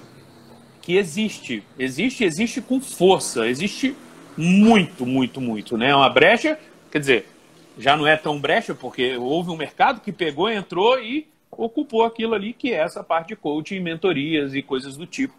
[0.83, 1.63] que existe.
[1.79, 3.47] Existe, existe com força.
[3.47, 3.97] Existe
[4.37, 5.89] muito, muito, muito, né?
[5.89, 6.59] É uma brecha,
[6.91, 7.27] quer dizer,
[7.75, 12.35] já não é tão brecha, porque houve um mercado que pegou, entrou e ocupou aquilo
[12.35, 15.33] ali, que é essa parte de coaching, mentorias e coisas do tipo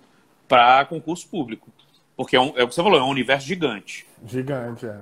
[0.50, 1.68] para concurso público.
[2.16, 4.04] Porque é, um, é, o que você falou, é um universo gigante.
[4.26, 4.98] Gigante, é.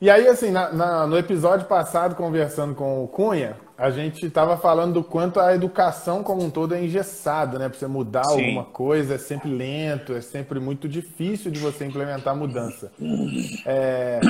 [0.00, 4.56] E aí, assim, na, na, no episódio passado, conversando com o Cunha, a gente estava
[4.56, 7.68] falando do quanto a educação como um todo é engessada, né?
[7.68, 8.30] Para você mudar Sim.
[8.32, 12.90] alguma coisa é sempre lento, é sempre muito difícil de você implementar mudança.
[13.66, 14.20] É,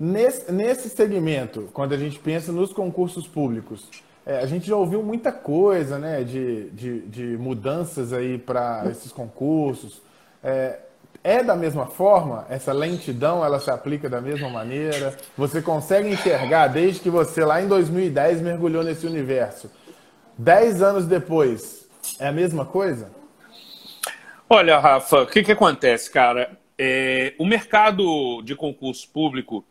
[0.00, 3.90] nesse, nesse segmento, quando a gente pensa nos concursos públicos,
[4.26, 9.12] é, a gente já ouviu muita coisa, né, de, de, de mudanças aí para esses
[9.12, 10.02] concursos.
[10.42, 10.80] É,
[11.22, 12.44] é da mesma forma?
[12.50, 15.16] Essa lentidão, ela se aplica da mesma maneira?
[15.38, 19.70] Você consegue enxergar desde que você lá em 2010 mergulhou nesse universo?
[20.36, 23.10] Dez anos depois, é a mesma coisa?
[24.50, 26.58] Olha, Rafa, o que, que acontece, cara?
[26.76, 29.64] É, o mercado de concurso público,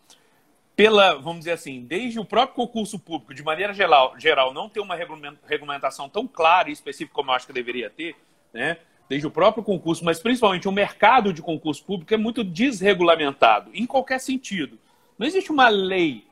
[0.75, 4.81] pela, vamos dizer assim, desde o próprio concurso público, de maneira geral, geral não ter
[4.81, 8.15] uma regulamentação tão clara e específica como eu acho que deveria ter,
[8.53, 8.77] né?
[9.07, 13.85] desde o próprio concurso, mas principalmente o mercado de concurso público é muito desregulamentado, em
[13.85, 14.77] qualquer sentido.
[15.17, 16.25] Não existe uma lei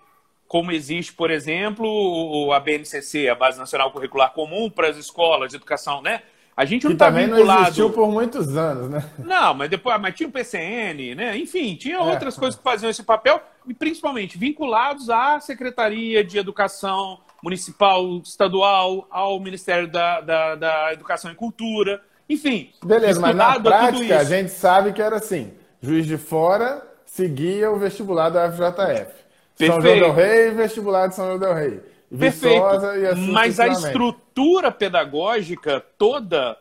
[0.48, 5.56] como existe, por exemplo, a BNCC, a Base Nacional Curricular Comum para as escolas de
[5.56, 6.22] educação, né?
[6.56, 7.46] A gente não está vinculado...
[7.46, 9.04] não existiu por muitos anos, né?
[9.18, 11.38] Não, mas depois, mas tinha o PCN, né?
[11.38, 12.00] Enfim, tinha é.
[12.00, 12.40] outras é.
[12.40, 19.40] coisas que faziam esse papel, e principalmente vinculados à Secretaria de Educação Municipal, Estadual, ao
[19.40, 22.02] Ministério da, da, da Educação e Cultura.
[22.30, 22.72] Enfim.
[22.86, 27.78] Beleza, mas na prática a gente sabe que era assim: Juiz de Fora seguia o
[27.78, 29.24] vestibular da FJF.
[29.58, 29.74] Perfeito.
[29.74, 31.93] São João del Rei, vestibular de São João del Rei.
[32.18, 32.64] Perfeito.
[32.64, 36.58] Assim mas a estrutura pedagógica toda,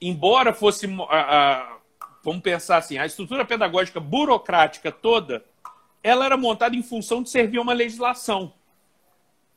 [0.00, 0.86] embora fosse.
[2.22, 5.44] vamos pensar assim, a estrutura pedagógica burocrática toda,
[6.02, 8.52] ela era montada em função de servir uma legislação.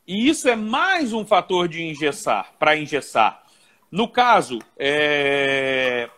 [0.06, 3.42] E isso é mais um fator de engessar, para engessar.
[3.90, 6.08] No caso, é,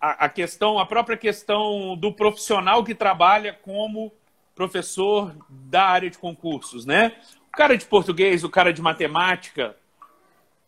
[0.00, 4.12] a, a, questão, a própria questão do profissional que trabalha como
[4.54, 7.12] professor da área de concursos, né?
[7.52, 9.76] O cara de português, o cara de matemática,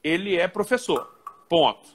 [0.02, 1.14] ele é professor,
[1.48, 1.88] ponto.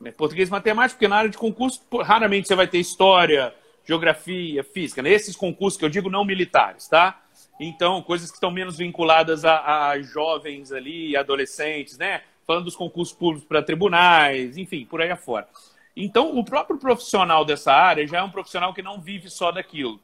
[0.00, 0.12] Né?
[0.12, 3.52] Português e matemática, porque na área de concurso, raramente você vai ter história,
[3.84, 5.02] geografia, física.
[5.02, 5.40] Nesses né?
[5.40, 7.20] concursos que eu digo não militares, tá?
[7.58, 12.22] Então, coisas que estão menos vinculadas a, a jovens ali, adolescentes, né?
[12.46, 15.48] falando dos concursos públicos para tribunais, enfim, por aí afora.
[15.96, 20.00] Então, o próprio profissional dessa área já é um profissional que não vive só daquilo.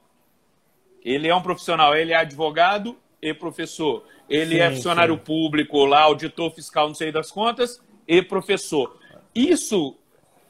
[1.05, 4.04] Ele é um profissional, ele é advogado e professor.
[4.28, 5.20] Ele sim, é funcionário sim.
[5.24, 8.96] público, lá, auditor fiscal, não sei das contas, e professor.
[9.35, 9.96] Isso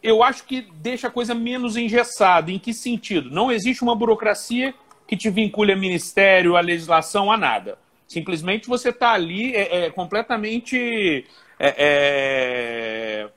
[0.02, 2.50] eu acho que deixa a coisa menos engessada.
[2.50, 3.30] Em que sentido?
[3.30, 4.74] Não existe uma burocracia
[5.06, 7.78] que te vincule a ministério, a legislação, a nada.
[8.06, 11.26] Simplesmente você está ali é, é, completamente
[11.58, 13.28] é, é...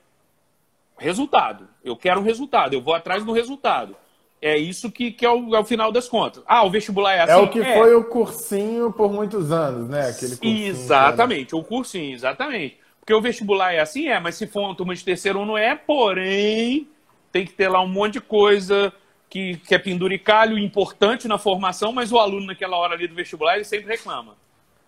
[0.98, 1.68] resultado.
[1.84, 3.96] Eu quero um resultado, eu vou atrás do resultado.
[4.44, 6.42] É isso que, que é, o, é, o, final das contas.
[6.46, 7.32] Ah, o vestibular é assim?
[7.32, 7.78] É o que é.
[7.78, 10.10] foi o cursinho por muitos anos, né?
[10.10, 12.76] Aquele exatamente, o cursinho, exatamente.
[13.00, 15.74] Porque o vestibular é assim, é, mas se for uma turma de terceiro não é,
[15.74, 16.86] porém,
[17.32, 18.92] tem que ter lá um monte de coisa
[19.30, 23.54] que, que é penduricalho importante na formação, mas o aluno naquela hora ali do vestibular,
[23.54, 24.36] ele sempre reclama.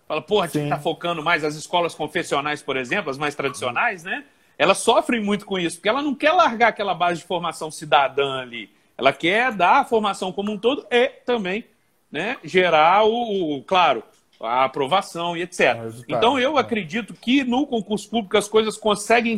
[0.07, 4.03] Fala, porra, a gente está focando mais as escolas confessionais, por exemplo, as mais tradicionais,
[4.03, 4.23] né?
[4.55, 8.41] Elas sofrem muito com isso, porque ela não quer largar aquela base de formação cidadã
[8.41, 8.76] ali.
[8.97, 11.65] Ela quer dar a formação como um todo e também
[12.11, 14.03] né, gerar o, o claro,
[14.39, 15.75] a aprovação e etc.
[16.07, 19.37] Então eu acredito que no concurso público as coisas conseguem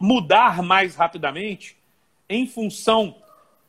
[0.00, 1.76] mudar mais rapidamente
[2.28, 3.14] em função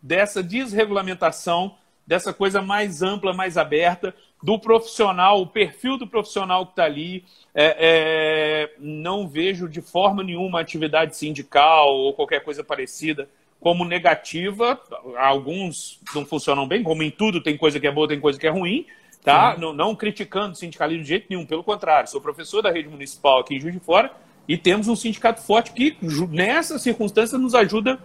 [0.01, 6.73] dessa desregulamentação, dessa coisa mais ampla, mais aberta, do profissional, o perfil do profissional que
[6.73, 7.23] está ali.
[7.55, 13.29] É, é, não vejo de forma nenhuma atividade sindical ou qualquer coisa parecida
[13.63, 14.77] como negativa.
[15.17, 18.45] Alguns não funcionam bem, como em tudo, tem coisa que é boa, tem coisa que
[18.45, 18.85] é ruim.
[19.23, 19.55] Tá?
[19.57, 23.39] Não, não criticando o sindicalismo de jeito nenhum, pelo contrário, sou professor da rede municipal
[23.39, 24.11] aqui em Juiz de Fora
[24.45, 25.95] e temos um sindicato forte que,
[26.29, 27.97] nessa circunstância, nos ajuda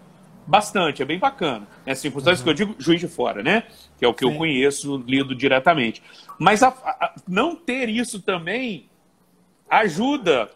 [0.47, 1.67] bastante, é bem bacana.
[1.85, 2.45] Nessa circunstância uhum.
[2.45, 3.65] que eu digo, Juiz de Fora, né?
[3.99, 4.31] Que é o que Sim.
[4.31, 6.01] eu conheço, lido diretamente.
[6.39, 8.89] Mas a, a, não ter isso também
[9.69, 10.49] ajuda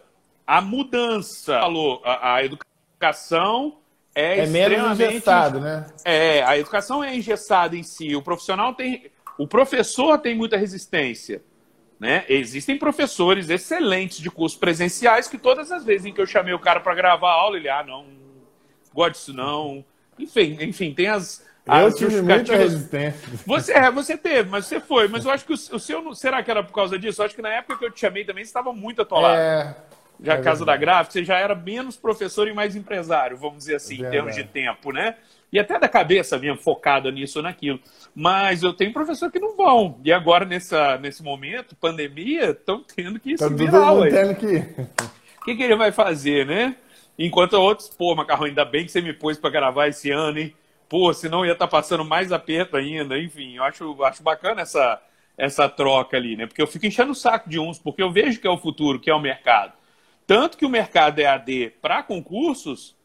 [0.46, 1.58] a mudança.
[1.58, 3.81] Falou, a, a educação
[4.14, 5.86] é, é menos engessado, né?
[6.04, 8.14] É, a educação é engessada em si.
[8.14, 9.10] O profissional tem.
[9.38, 11.42] O professor tem muita resistência.
[11.98, 12.24] Né?
[12.28, 16.58] Existem professores excelentes de cursos presenciais que todas as vezes em que eu chamei o
[16.58, 18.04] cara para gravar a aula, ele, ah, não,
[18.92, 19.84] gosto disso não.
[20.18, 23.20] Enfim, enfim tem as, Eu tive muita resistência.
[23.46, 25.06] Você, é, você teve, mas você foi.
[25.06, 26.14] Mas eu acho que o, o seu.
[26.14, 27.22] Será que era por causa disso?
[27.22, 29.38] Eu acho que na época que eu te chamei também você estava muito atolado.
[29.38, 29.76] É.
[30.20, 33.76] Já é casa da gráfica, você já era menos professor e mais empresário, vamos dizer
[33.76, 35.16] assim, em termos de tempo, né?
[35.52, 37.78] E até da cabeça mesmo, focada nisso ou naquilo.
[38.14, 40.00] Mas eu tenho professor que não vão.
[40.02, 44.56] E agora, nessa, nesse momento, pandemia, estão tendo que tá se virar, tendo que...
[45.40, 46.76] O que, que ele vai fazer, né?
[47.18, 50.54] Enquanto outros, pô, Macarrão, ainda bem que você me pôs para gravar esse ano, hein?
[50.88, 53.18] Pô, senão ia estar tá passando mais aperto ainda.
[53.18, 55.00] Enfim, eu acho, acho bacana essa,
[55.36, 56.46] essa troca ali, né?
[56.46, 58.98] Porque eu fico enchendo o saco de uns, porque eu vejo que é o futuro,
[58.98, 59.72] que é o mercado.
[60.32, 62.96] Tanto que o mercado EAD para concursos,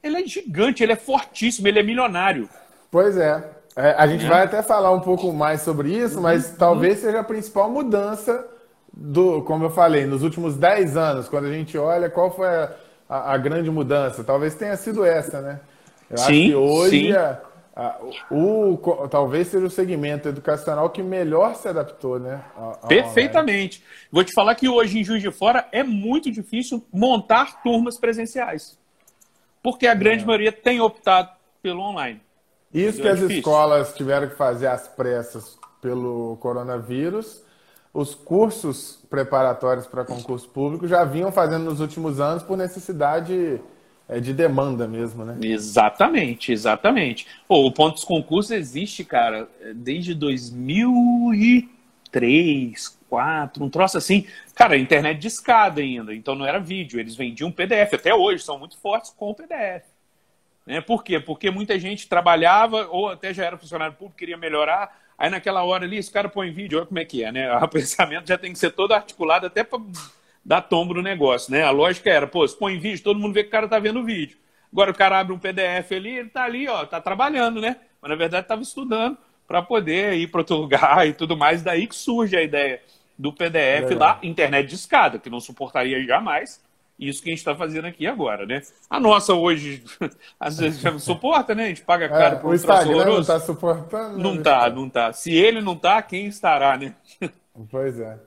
[0.00, 2.48] ele é gigante, ele é fortíssimo, ele é milionário.
[2.88, 3.50] Pois é.
[3.74, 4.28] é a gente é.
[4.28, 6.56] vai até falar um pouco mais sobre isso, mas uhum.
[6.56, 8.46] talvez seja a principal mudança
[8.92, 12.70] do, como eu falei, nos últimos 10 anos, quando a gente olha qual foi a,
[13.08, 15.58] a, a grande mudança, talvez tenha sido essa, né?
[16.08, 17.40] Eu sim, acho que hoje a,
[18.30, 22.42] o, o, talvez seja o segmento educacional que melhor se adaptou, né?
[22.88, 23.78] Perfeitamente.
[23.78, 24.08] Online.
[24.10, 28.78] Vou te falar que hoje em Juiz de Fora é muito difícil montar turmas presenciais.
[29.62, 30.26] Porque a grande é.
[30.26, 31.30] maioria tem optado
[31.62, 32.20] pelo online.
[32.74, 33.38] Isso que é as difícil.
[33.38, 37.42] escolas tiveram que fazer às pressas pelo coronavírus
[37.92, 43.60] os cursos preparatórios para concurso público já vinham fazendo nos últimos anos por necessidade
[44.08, 45.36] é, de demanda mesmo, né?
[45.42, 47.26] Exatamente, exatamente.
[47.46, 54.26] Pô, o ponto dos concursos existe, cara, desde 2003, 2004, um troço assim.
[54.54, 57.94] Cara, a internet de escada ainda, então não era vídeo, eles vendiam PDF.
[57.94, 59.84] Até hoje são muito fortes com PDF.
[60.66, 60.80] Né?
[60.80, 61.18] Por quê?
[61.18, 65.84] Porque muita gente trabalhava ou até já era funcionário público, queria melhorar Aí naquela hora
[65.84, 67.50] ali, esse cara põe vídeo, olha como é que é, né?
[67.58, 69.80] O pensamento já tem que ser todo articulado até para
[70.48, 71.62] dar tombo no negócio, né?
[71.62, 74.00] A lógica era, pô, se põe vídeo, todo mundo vê que o cara tá vendo
[74.00, 74.38] o vídeo.
[74.72, 77.76] Agora o cara abre um PDF ali, ele tá ali, ó, tá trabalhando, né?
[78.00, 81.62] Mas na verdade estava estudando para poder ir para outro lugar e tudo mais.
[81.62, 82.80] Daí que surge a ideia
[83.18, 83.94] do PDF é.
[83.94, 86.66] lá, internet de escada, que não suportaria jamais
[86.98, 88.60] isso que a gente está fazendo aqui agora, né?
[88.88, 89.84] A nossa hoje,
[90.40, 91.64] às vezes já não suporta, né?
[91.64, 94.18] A gente paga caro é, por um O Instagram não está suportando.
[94.18, 95.12] Não está, não está.
[95.12, 96.94] Se ele não está, quem estará, né?
[97.70, 98.18] Pois é.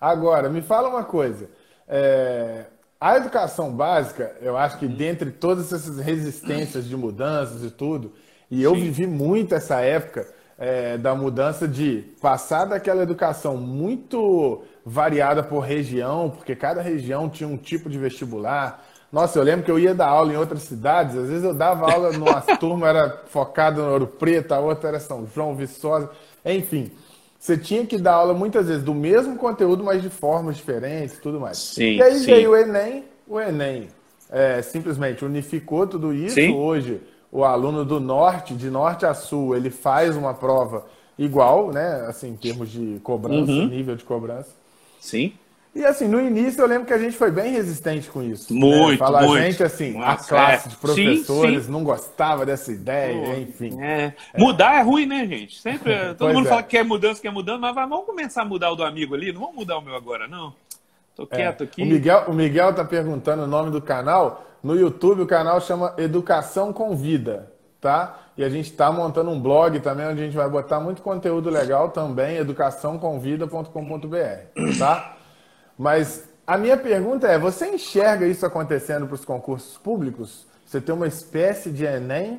[0.00, 1.50] Agora, me fala uma coisa.
[1.86, 2.64] É,
[3.00, 8.12] a educação básica, eu acho que dentre todas essas resistências de mudanças e tudo,
[8.50, 8.80] e eu Sim.
[8.80, 10.26] vivi muito essa época
[10.58, 17.48] é, da mudança de passar daquela educação muito variada por região, porque cada região tinha
[17.48, 18.84] um tipo de vestibular.
[19.12, 21.90] Nossa, eu lembro que eu ia dar aula em outras cidades, às vezes eu dava
[21.90, 26.10] aula numa turma, era focada no Ouro Preto, a outra era São João, Viçosa,
[26.44, 26.90] enfim.
[27.40, 31.20] Você tinha que dar aula muitas vezes do mesmo conteúdo, mas de formas diferentes e
[31.22, 31.56] tudo mais.
[31.56, 32.26] Sim, e aí sim.
[32.26, 33.88] veio o Enem, o Enem
[34.30, 36.34] é, simplesmente unificou tudo isso.
[36.34, 36.54] Sim.
[36.54, 37.00] Hoje,
[37.32, 40.84] o aluno do norte, de norte a sul, ele faz uma prova
[41.18, 42.04] igual, né?
[42.06, 43.68] Assim, em termos de cobrança, uhum.
[43.68, 44.50] nível de cobrança.
[45.00, 45.32] Sim.
[45.72, 48.52] E assim, no início eu lembro que a gente foi bem resistente com isso.
[48.52, 48.96] Muito, né?
[48.96, 49.40] Fala, muito.
[49.40, 50.70] A gente, assim, Nossa, a classe é.
[50.70, 51.70] de professores sim, sim.
[51.70, 53.80] não gostava dessa ideia, enfim.
[53.80, 54.12] É.
[54.34, 54.36] É.
[54.36, 55.60] Mudar é ruim, né, gente?
[55.60, 56.48] Sempre, todo mundo é.
[56.48, 59.32] fala que quer mudança, quer mudança, mas vamos começar a mudar o do amigo ali,
[59.32, 60.52] não vamos mudar o meu agora, não.
[61.14, 61.36] Tô é.
[61.36, 61.82] quieto aqui.
[61.82, 64.44] O Miguel, o Miguel tá perguntando o nome do canal.
[64.62, 68.18] No YouTube o canal chama Educação com Vida, tá?
[68.36, 71.48] E a gente está montando um blog também, onde a gente vai botar muito conteúdo
[71.48, 75.16] legal também, educaçãoconvida.com.br, tá?
[75.80, 80.46] Mas a minha pergunta é: você enxerga isso acontecendo para os concursos públicos?
[80.66, 82.38] Você tem uma espécie de Enem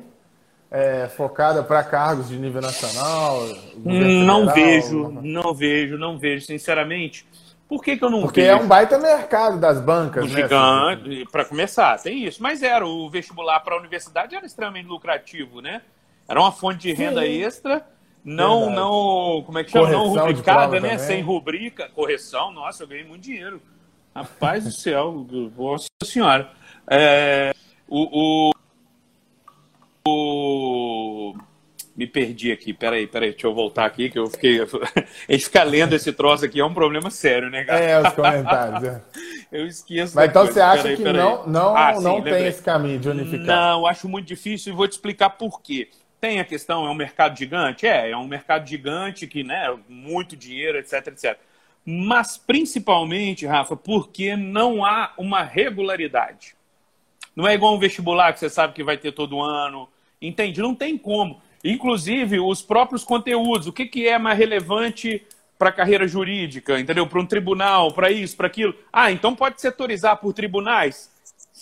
[0.70, 3.40] é, focada para cargos de nível nacional?
[3.84, 7.26] Não federal, vejo, não vejo, não vejo, sinceramente.
[7.68, 8.52] Por que, que eu não Porque vejo?
[8.52, 10.42] é um baita mercado das bancas, né?
[10.42, 12.40] Gigante, para começar, tem isso.
[12.40, 15.82] Mas era, o vestibular para a universidade era extremamente lucrativo, né?
[16.28, 17.42] Era uma fonte de renda Sim.
[17.42, 17.84] extra
[18.24, 19.86] não, não, como é que chama?
[19.86, 20.90] Correção não rubricada, né?
[20.90, 20.98] Também.
[20.98, 22.52] Sem rubrica, correção.
[22.52, 23.60] Nossa, eu ganhei muito dinheiro.
[24.14, 26.50] Rapaz do céu, nossa senhora.
[26.88, 27.54] É,
[27.88, 28.52] o, o,
[30.06, 31.34] o,
[31.96, 34.60] me perdi aqui, peraí, peraí, deixa eu voltar aqui, que eu fiquei.
[35.28, 37.80] A gente ficar lendo esse troço aqui é um problema sério, né, cara?
[37.80, 38.84] É, os comentários.
[38.84, 39.02] É.
[39.50, 40.14] eu esqueço.
[40.14, 41.20] Mas então você acha peraí, que peraí.
[41.20, 43.46] não, não, ah, não sim, tem esse caminho de unificar?
[43.46, 45.88] Não, acho muito difícil e vou te explicar por quê.
[46.22, 47.84] Tem a questão, é um mercado gigante?
[47.84, 51.36] É, é um mercado gigante que, né, muito dinheiro, etc, etc.
[51.84, 56.54] Mas principalmente, Rafa, porque não há uma regularidade.
[57.34, 59.88] Não é igual um vestibular que você sabe que vai ter todo ano.
[60.20, 60.62] Entende?
[60.62, 61.42] Não tem como.
[61.64, 63.66] Inclusive, os próprios conteúdos.
[63.66, 65.26] O que, que é mais relevante
[65.58, 67.04] para a carreira jurídica, entendeu?
[67.04, 68.76] Para um tribunal, para isso, para aquilo.
[68.92, 71.11] Ah, então pode setorizar por tribunais?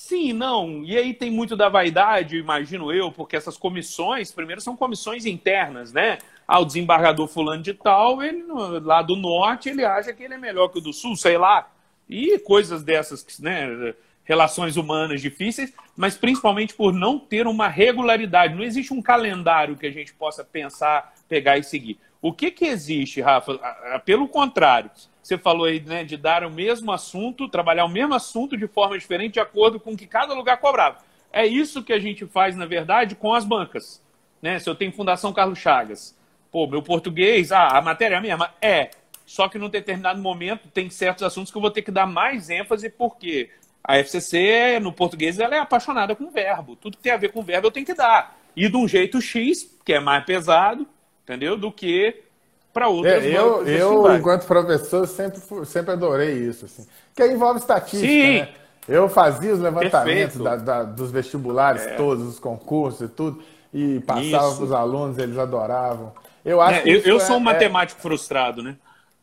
[0.03, 0.83] Sim, não.
[0.83, 5.93] E aí tem muito da vaidade, imagino eu, porque essas comissões, primeiro, são comissões internas,
[5.93, 6.19] né?
[6.49, 8.43] Ah, o desembargador fulano de tal, ele
[8.83, 11.71] lá do norte, ele acha que ele é melhor que o do sul, sei lá.
[12.09, 13.95] E coisas dessas, né?
[14.25, 18.55] Relações humanas difíceis, mas principalmente por não ter uma regularidade.
[18.55, 22.01] Não existe um calendário que a gente possa pensar, pegar e seguir.
[22.23, 23.61] O que, que existe, Rafa?
[24.07, 24.91] Pelo contrário,
[25.23, 28.99] você falou aí né, de dar o mesmo assunto, trabalhar o mesmo assunto de forma
[28.99, 30.99] diferente, de acordo com o que cada lugar cobrava.
[31.33, 34.03] É isso que a gente faz, na verdade, com as bancas.
[34.43, 34.59] Né?
[34.59, 36.17] Se eu tenho Fundação Carlos Chagas,
[36.51, 38.53] pô, meu português, ah, a matéria é a mesma?
[38.61, 38.91] É.
[39.27, 42.51] Só que num determinado momento tem certos assuntos que eu vou ter que dar mais
[42.51, 43.51] ênfase, porque
[43.85, 46.75] a FCC, no português, ela é apaixonada com verbo.
[46.75, 48.37] Tudo que tem a ver com verbo eu tenho que dar.
[48.57, 50.87] E de um jeito X, que é mais pesado,
[51.23, 51.57] entendeu?
[51.57, 52.25] Do que
[52.73, 56.67] para outras é, eu, eu enquanto professor, sempre, sempre adorei isso.
[56.67, 56.87] Assim.
[57.15, 58.41] Que envolve estatística, Sim.
[58.41, 58.49] né?
[58.89, 61.95] Eu fazia os levantamentos da, da, dos vestibulares, é.
[61.95, 66.13] todos os concursos e tudo, e passava para os alunos, eles adoravam.
[66.45, 68.77] Eu acho é, eu, eu sou um é, é matemático frustrado, né?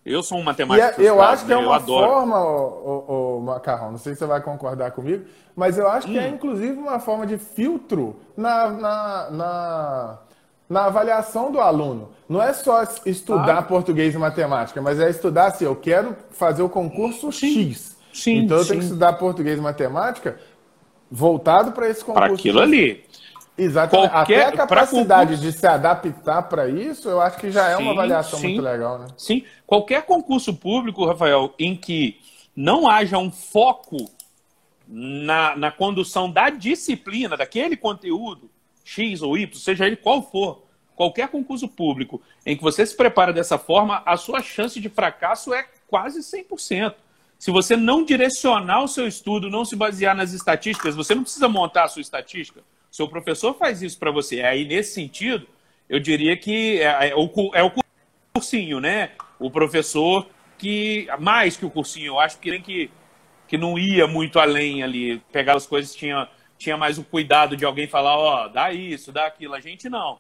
[0.06, 1.18] Eu sou um matemático é, frustrado.
[1.18, 1.62] Eu acho que é né?
[1.62, 5.90] uma forma, o, o, o, Macarrão, não sei se você vai concordar comigo, mas eu
[5.90, 6.14] acho hum.
[6.14, 6.36] que é hum.
[6.36, 10.20] inclusive uma forma de filtro na, na, na
[10.70, 12.10] na avaliação do aluno.
[12.28, 13.62] Não é só estudar ah.
[13.62, 17.72] português e matemática, mas é estudar assim, eu quero fazer o concurso sim.
[17.72, 17.98] X.
[18.14, 18.70] Sim, então eu sim.
[18.70, 20.40] tenho que estudar português e matemática
[21.10, 22.28] voltado para esse concurso.
[22.28, 23.06] Para aquilo ali.
[23.58, 24.12] Exatamente.
[24.12, 27.84] Qualquer, Até a capacidade de se adaptar para isso, eu acho que já é sim,
[27.84, 29.08] uma avaliação muito legal, né?
[29.18, 29.44] Sim.
[29.66, 32.20] Qualquer concurso público, Rafael, em que
[32.56, 33.98] não haja um foco
[34.88, 38.50] na, na condução da disciplina, daquele conteúdo,
[38.88, 40.64] X ou Y, seja ele qual for,
[40.96, 45.54] qualquer concurso público em que você se prepara dessa forma, a sua chance de fracasso
[45.54, 46.96] é quase 100%.
[47.38, 51.50] Se você não direcionar o seu estudo, não se basear nas estatísticas, você não precisa
[51.50, 52.62] montar a sua estatística.
[52.90, 54.42] Seu professor faz isso para você.
[54.42, 55.46] Aí, nesse sentido,
[55.90, 57.62] eu diria que é, é, o, é
[58.34, 59.12] cursinho, né?
[59.38, 62.90] O professor que, mais que o cursinho, eu acho que, que,
[63.48, 67.66] que não ia muito além ali, pegar as coisas, tinha tinha mais o cuidado de
[67.66, 69.54] alguém falar, ó, oh, dá isso, dá aquilo.
[69.54, 70.20] A gente não.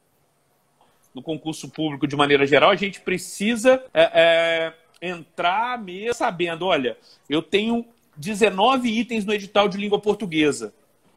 [1.14, 6.98] No concurso público, de maneira geral, a gente precisa é, é, entrar mesmo sabendo, olha,
[7.30, 10.74] eu tenho 19 itens no edital de língua portuguesa.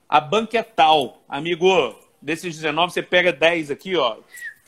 [0.09, 1.22] A banca é tal.
[1.28, 4.16] Amigo, desses 19, você pega 10 aqui, ó,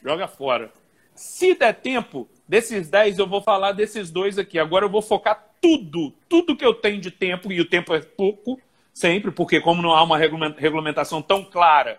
[0.03, 0.73] joga fora.
[1.15, 4.59] Se der tempo, desses 10 eu vou falar desses dois aqui.
[4.59, 8.01] Agora eu vou focar tudo, tudo que eu tenho de tempo, e o tempo é
[8.01, 8.61] pouco,
[8.93, 11.99] sempre, porque como não há uma regulamentação tão clara,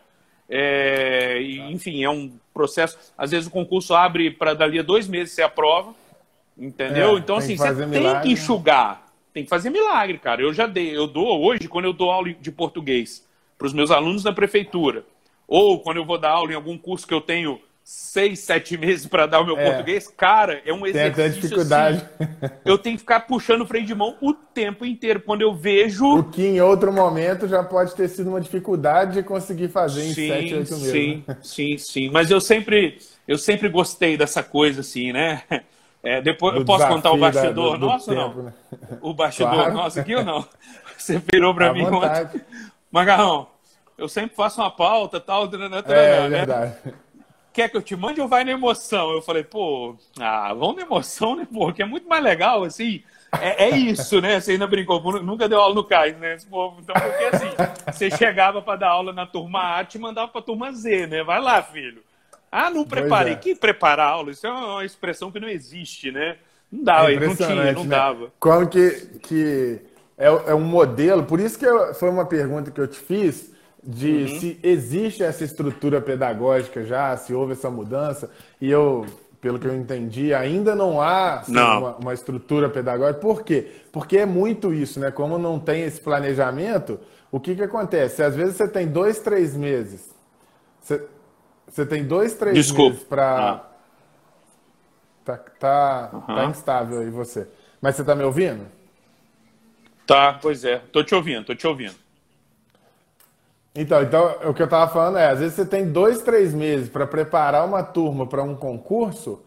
[0.49, 2.97] é, e, enfim, é um processo.
[3.17, 5.93] Às vezes o concurso abre para dali a dois meses você aprova,
[6.57, 7.15] entendeu?
[7.15, 10.41] É, então, assim, você milagre, tem que enxugar, tem que fazer milagre, cara.
[10.41, 13.27] Eu já dei, eu dou hoje, quando eu dou aula de português
[13.57, 15.05] para os meus alunos da prefeitura,
[15.47, 19.05] ou quando eu vou dar aula em algum curso que eu tenho seis, sete meses
[19.05, 19.65] para dar o meu é.
[19.69, 21.15] português, cara, é um exercício.
[21.15, 22.05] Tem dificuldade.
[22.19, 25.19] Assim, eu tenho que ficar puxando o freio de mão o tempo inteiro.
[25.19, 26.19] Quando eu vejo.
[26.19, 30.13] O que em outro momento já pode ter sido uma dificuldade de conseguir fazer em
[30.13, 30.91] sim, sete, oito meses.
[30.91, 31.37] Sim, né?
[31.43, 32.09] sim, sim.
[32.09, 35.43] Mas eu sempre, eu sempre gostei dessa coisa, assim, né?
[36.01, 38.43] É, depois, eu posso contar o bastidor da, do, nosso tempo, não?
[38.43, 38.53] Né?
[39.01, 39.73] O bastidor claro.
[39.73, 40.45] nosso aqui ou não?
[40.97, 42.41] Você virou para mim ontem.
[42.91, 43.47] Magarrão,
[43.97, 45.45] eu sempre faço uma pauta tal.
[45.45, 46.25] é, né?
[46.25, 46.75] é verdade
[47.53, 49.11] quer que eu te mande ou vai na emoção?
[49.11, 53.03] Eu falei, pô, ah, vamos na emoção, né, pô, que é muito mais legal, assim.
[53.39, 54.39] É, é isso, né?
[54.39, 56.37] Você ainda brincou, nunca deu aula no CAIS, né?
[56.49, 57.49] Pô, então, porque assim,
[57.87, 61.23] você chegava para dar aula na turma A te mandava para turma Z, né?
[61.23, 62.03] Vai lá, filho.
[62.51, 63.33] Ah, não preparei.
[63.33, 63.35] É.
[63.35, 64.31] Que preparar aula?
[64.31, 66.37] Isso é uma expressão que não existe, né?
[66.71, 67.89] Não dava, é não tinha, não né?
[67.89, 68.31] dava.
[68.39, 69.79] Como que, que
[70.17, 73.52] é, é um modelo, por isso que eu, foi uma pergunta que eu te fiz,
[73.85, 74.39] de uhum.
[74.39, 78.29] se existe essa estrutura pedagógica já, se houve essa mudança,
[78.61, 79.05] e eu,
[79.41, 81.79] pelo que eu entendi, ainda não há assim, não.
[81.79, 83.19] Uma, uma, estrutura pedagógica.
[83.19, 83.71] Por quê?
[83.91, 85.11] Porque é muito isso, né?
[85.11, 88.23] Como não tem esse planejamento, o que, que acontece?
[88.23, 90.13] Às vezes você tem dois, três meses.
[90.81, 91.05] Você,
[91.67, 92.91] você tem dois, três Desculpa.
[92.91, 93.49] meses para.
[93.49, 93.69] Ah.
[95.25, 96.35] Tá, tá, uhum.
[96.35, 97.47] tá instável aí você.
[97.81, 98.65] Mas você tá me ouvindo?
[100.05, 100.79] Tá, pois é.
[100.91, 102.02] Tô te ouvindo, tô te ouvindo.
[103.75, 106.89] Então, então, o que eu estava falando é, às vezes você tem dois, três meses
[106.89, 109.43] para preparar uma turma para um concurso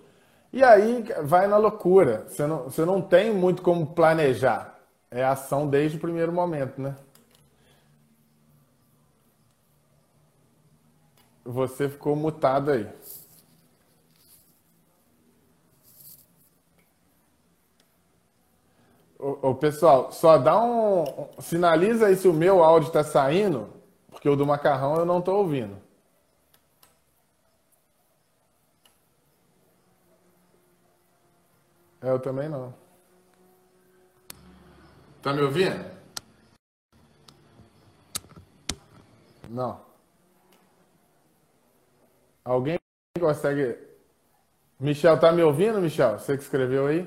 [0.52, 2.24] e aí vai na loucura.
[2.28, 4.78] Você não, você não tem muito como planejar.
[5.10, 6.96] É ação desde o primeiro momento, né?
[11.44, 12.86] Você ficou mutado aí.
[19.18, 21.04] Ô, pessoal, só dá um.
[21.40, 23.68] Sinaliza aí se o meu áudio está saindo,
[24.16, 25.76] porque o do macarrão eu não estou ouvindo.
[32.00, 32.74] É, eu também não.
[35.22, 35.84] Tá me ouvindo?
[39.50, 39.84] Não.
[42.42, 42.78] Alguém
[43.20, 43.76] consegue.
[44.80, 46.18] Michel, tá me ouvindo, Michel?
[46.18, 47.06] Você que escreveu aí?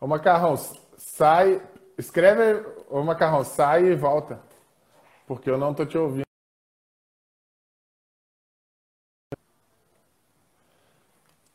[0.00, 0.56] Ô Macarrão,
[0.96, 1.62] sai.
[1.98, 4.40] Escreve, ô Macarrão, sai e volta.
[5.26, 6.24] Porque eu não tô te ouvindo.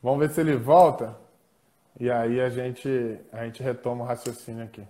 [0.02, 1.16] Vamos ver se ele volta.
[2.00, 2.89] E aí a gente,
[3.32, 4.84] a gente retoma o raciocínio aqui.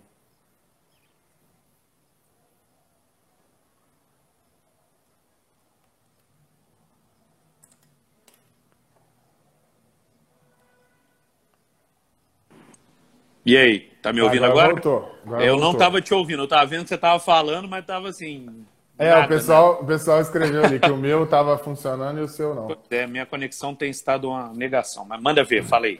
[13.45, 14.70] E aí, tá me ouvindo agora?
[14.70, 14.82] agora?
[14.82, 15.16] Voltou.
[15.26, 15.72] Agora eu voltou.
[15.72, 18.66] não tava te ouvindo, eu tava vendo que você tava falando, mas tava assim.
[18.99, 22.28] É, nada, o, pessoal, o pessoal escreveu ali que o meu tava funcionando e o
[22.28, 22.68] seu não.
[22.68, 22.76] Né?
[22.91, 25.99] É, minha conexão tem estado uma negação, mas manda ver, falei.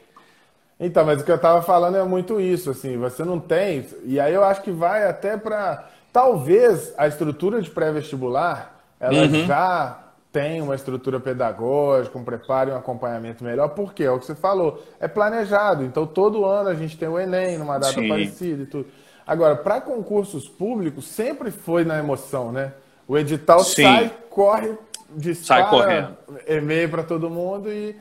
[0.78, 4.18] Então, mas o que eu tava falando é muito isso, assim, você não tem, e
[4.20, 9.46] aí eu acho que vai até para talvez a estrutura de pré-vestibular, ela Uhum.
[9.46, 10.03] já
[10.34, 14.34] tem uma estrutura pedagógica, um preparo e um acompanhamento melhor, porque é o que você
[14.34, 15.84] falou, é planejado.
[15.84, 18.08] Então, todo ano a gente tem o Enem numa data Sim.
[18.08, 18.88] parecida e tudo.
[19.24, 22.72] Agora, para concursos públicos, sempre foi na emoção, né?
[23.06, 23.84] O edital Sim.
[23.84, 24.76] sai, corre,
[25.08, 26.16] dispara, Sai correndo.
[26.48, 27.96] e-mail para todo mundo e,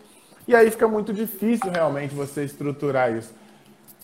[0.47, 3.31] e aí fica muito difícil realmente você estruturar isso.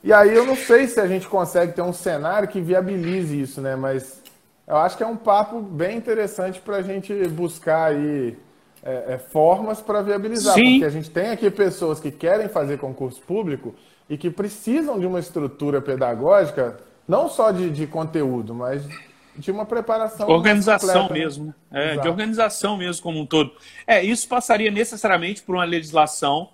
[0.03, 3.59] E aí eu não sei se a gente consegue ter um cenário que viabilize isso,
[3.59, 3.75] né?
[3.75, 4.21] Mas
[4.69, 8.37] eu acho que é um papo bem interessante para a gente buscar aí
[8.83, 10.73] é, é, formas para viabilizar, Sim.
[10.73, 13.73] porque a gente tem aqui pessoas que querem fazer concurso público
[14.07, 18.87] e que precisam de uma estrutura pedagógica, não só de, de conteúdo, mas
[19.35, 21.19] de uma preparação Organização completa, né?
[21.19, 21.55] mesmo.
[21.71, 23.51] É, de organização mesmo como um todo.
[23.87, 26.49] É, isso passaria necessariamente por uma legislação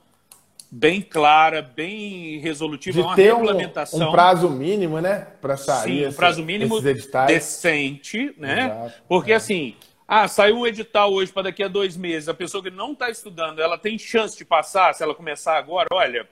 [0.78, 4.10] bem clara, bem resolutiva, de uma ter um, regulamentação.
[4.10, 8.66] um prazo mínimo, né, para sair Sim, um prazo mínimo decente, né?
[8.66, 9.36] Exato, Porque é.
[9.36, 12.92] assim, ah, saiu um edital hoje para daqui a dois meses, a pessoa que não
[12.92, 15.88] está estudando, ela tem chance de passar se ela começar agora?
[15.94, 16.28] Olha,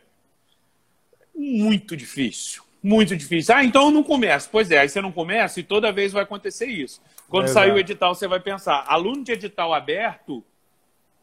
[1.33, 2.63] muito difícil.
[2.83, 3.55] Muito difícil.
[3.55, 4.49] Ah, então eu não começo.
[4.51, 7.01] Pois é, aí você não começa e toda vez vai acontecer isso.
[7.29, 7.65] Quando Exato.
[7.65, 10.43] sair o edital, você vai pensar, aluno de edital aberto,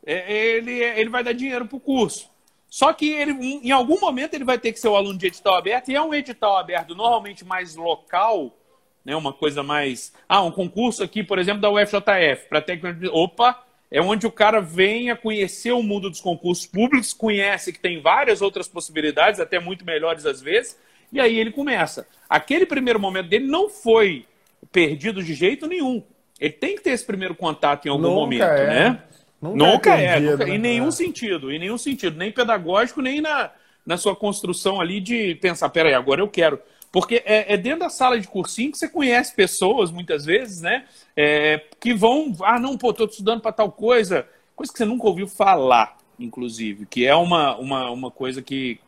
[0.07, 2.30] é- ele, ele vai dar dinheiro para o curso.
[2.71, 5.57] Só que ele, em algum momento ele vai ter que ser o aluno de edital
[5.57, 8.57] aberto, e é um edital aberto normalmente mais local,
[9.05, 10.13] né, uma coisa mais.
[10.29, 13.07] Ah, um concurso aqui, por exemplo, da UFJF, para técnico.
[13.13, 13.65] Opa!
[13.91, 18.01] É onde o cara vem a conhecer o mundo dos concursos públicos, conhece que tem
[18.01, 20.79] várias outras possibilidades, até muito melhores às vezes,
[21.13, 22.07] e aí ele começa.
[22.29, 24.27] Aquele primeiro momento dele não foi
[24.71, 26.05] perdido de jeito nenhum.
[26.39, 28.67] Ele tem que ter esse primeiro contato em algum Nunca momento, é.
[28.67, 29.03] né?
[29.41, 30.55] Nunca Nunca, é é, nunca- né?
[30.55, 30.91] em nenhum É.
[30.91, 33.51] sentido, em nenhum sentido, nem pedagógico, nem na,
[33.87, 36.61] na sua construção ali de pensar, peraí, agora eu quero.
[36.93, 40.85] Porque é, é dentro da sala de cursinho que você conhece pessoas, muitas vezes, né?
[41.17, 44.27] é, que vão, ah, não, pô, tô estudando para tal coisa,
[44.57, 48.79] coisa que você nunca ouviu falar, inclusive, que é uma, uma, uma coisa que,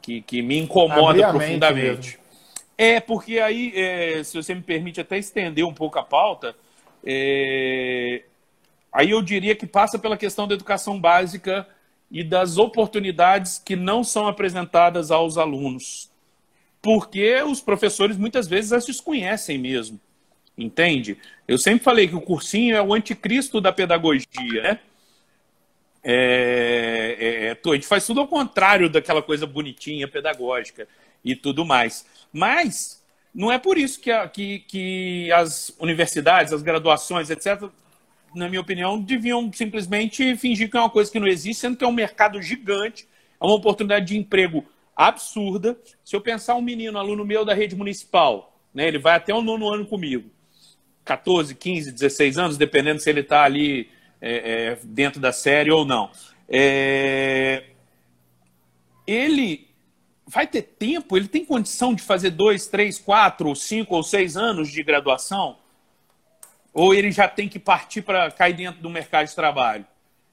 [0.00, 2.08] que, que me incomoda profundamente.
[2.08, 2.22] mesmo.
[2.78, 6.56] É, porque aí, é, se você me permite até estender um pouco a pauta,
[7.04, 8.22] é,
[8.92, 11.66] aí eu diria que passa pela questão da educação básica
[12.10, 16.10] e das oportunidades que não são apresentadas aos alunos.
[16.80, 19.98] Porque os professores muitas vezes as desconhecem mesmo.
[20.58, 21.16] Entende?
[21.48, 24.78] Eu sempre falei que o cursinho é o anticristo da pedagogia, né?
[26.04, 30.88] É, é, é, a gente faz tudo ao contrário daquela coisa bonitinha, pedagógica
[31.24, 32.04] e tudo mais.
[32.32, 37.62] Mas não é por isso que, a- que, que as universidades, as graduações, etc.,
[38.34, 41.84] na minha opinião, deviam simplesmente fingir que é uma coisa que não existe, sendo que
[41.84, 43.06] é um mercado gigante,
[43.40, 44.64] é uma oportunidade de emprego
[44.96, 45.78] absurda.
[46.04, 49.42] Se eu pensar um menino, aluno meu da rede municipal, né, ele vai até o
[49.42, 50.30] nono ano comigo,
[51.04, 53.88] 14, 15, 16 anos, dependendo se ele está ali
[54.20, 56.10] é, é, dentro da série ou não.
[56.48, 57.64] É,
[59.06, 59.68] Ele
[60.26, 64.70] vai ter tempo, ele tem condição de fazer dois, três, quatro, cinco ou seis anos
[64.70, 65.58] de graduação?
[66.72, 69.84] Ou ele já tem que partir para cair dentro do mercado de trabalho?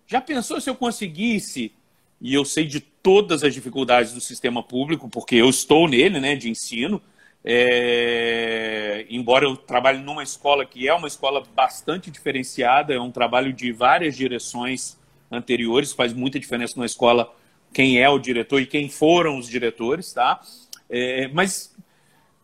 [0.08, 1.72] Já pensou se eu conseguisse,
[2.22, 6.36] e eu sei de todas as dificuldades do sistema público, porque eu estou nele, né,
[6.36, 7.02] de ensino,
[7.44, 13.54] é, embora eu trabalhe numa escola que é uma escola bastante diferenciada, é um trabalho
[13.54, 14.98] de várias direções
[15.32, 17.34] anteriores, faz muita diferença numa escola
[17.74, 20.42] quem é o diretor e quem foram os diretores, tá?
[20.90, 21.74] É, mas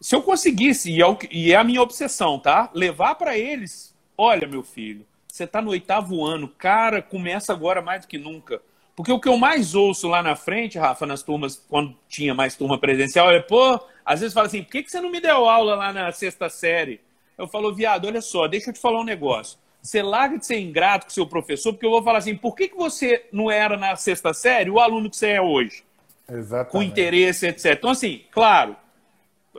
[0.05, 2.69] se eu conseguisse, e é, o, e é a minha obsessão, tá?
[2.75, 8.01] Levar para eles, olha, meu filho, você está no oitavo ano, cara, começa agora mais
[8.01, 8.61] do que nunca.
[8.95, 12.55] Porque o que eu mais ouço lá na frente, Rafa, nas turmas, quando tinha mais
[12.55, 15.49] turma presencial, é, pô, às vezes fala assim, por que, que você não me deu
[15.49, 17.01] aula lá na sexta série?
[17.35, 19.57] Eu falo, viado, olha só, deixa eu te falar um negócio.
[19.81, 22.67] Você larga de ser ingrato com seu professor, porque eu vou falar assim, por que,
[22.67, 25.83] que você não era na sexta série o aluno que você é hoje?
[26.29, 26.71] Exatamente.
[26.71, 27.73] Com interesse, etc.
[27.73, 28.75] Então, assim, claro,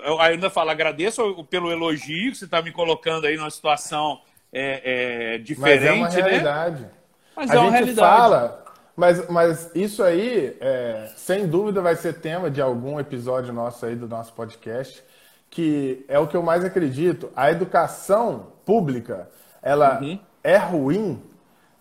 [0.05, 4.21] eu ainda falo, agradeço pelo elogio que você está me colocando aí numa situação
[4.53, 6.15] é, é, diferente, Mas é uma né?
[6.15, 6.83] realidade.
[6.83, 6.91] Né?
[7.37, 8.09] Mas a é uma gente realidade.
[8.09, 8.65] fala,
[8.97, 13.95] mas, mas isso aí, é, sem dúvida, vai ser tema de algum episódio nosso aí
[13.95, 15.03] do nosso podcast,
[15.51, 17.31] que é o que eu mais acredito.
[17.37, 19.29] A educação pública,
[19.63, 20.19] ela uhum.
[20.43, 21.23] é ruim,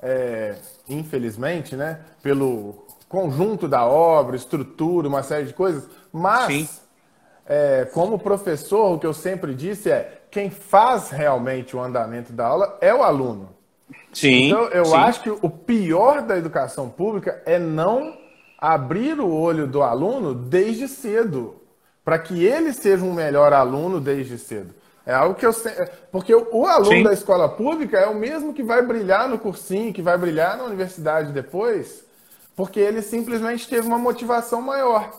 [0.02, 0.56] é,
[0.90, 2.02] infelizmente, né?
[2.22, 6.85] Pelo conjunto da obra, estrutura, uma série de coisas, mas
[7.48, 12.48] é, como professor, o que eu sempre disse é quem faz realmente o andamento da
[12.48, 13.50] aula é o aluno.
[14.12, 14.48] Sim.
[14.48, 14.96] Então, eu sim.
[14.96, 18.18] acho que o pior da educação pública é não
[18.58, 21.62] abrir o olho do aluno desde cedo,
[22.04, 24.74] para que ele seja um melhor aluno desde cedo.
[25.06, 25.72] É algo que eu sei.
[26.12, 27.04] Porque o aluno sim.
[27.04, 30.64] da escola pública é o mesmo que vai brilhar no cursinho, que vai brilhar na
[30.64, 32.04] universidade depois,
[32.56, 35.12] porque ele simplesmente teve uma motivação maior.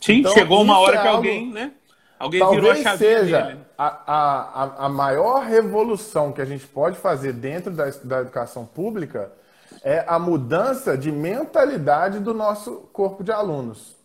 [0.00, 1.16] Sim, então, chegou uma hora é que algo...
[1.18, 1.72] alguém, né?
[2.18, 3.60] Alguém Talvez virou a seja dele.
[3.78, 9.32] A, a, a maior revolução que a gente pode fazer dentro da, da educação pública
[9.82, 13.96] é a mudança de mentalidade do nosso corpo de alunos.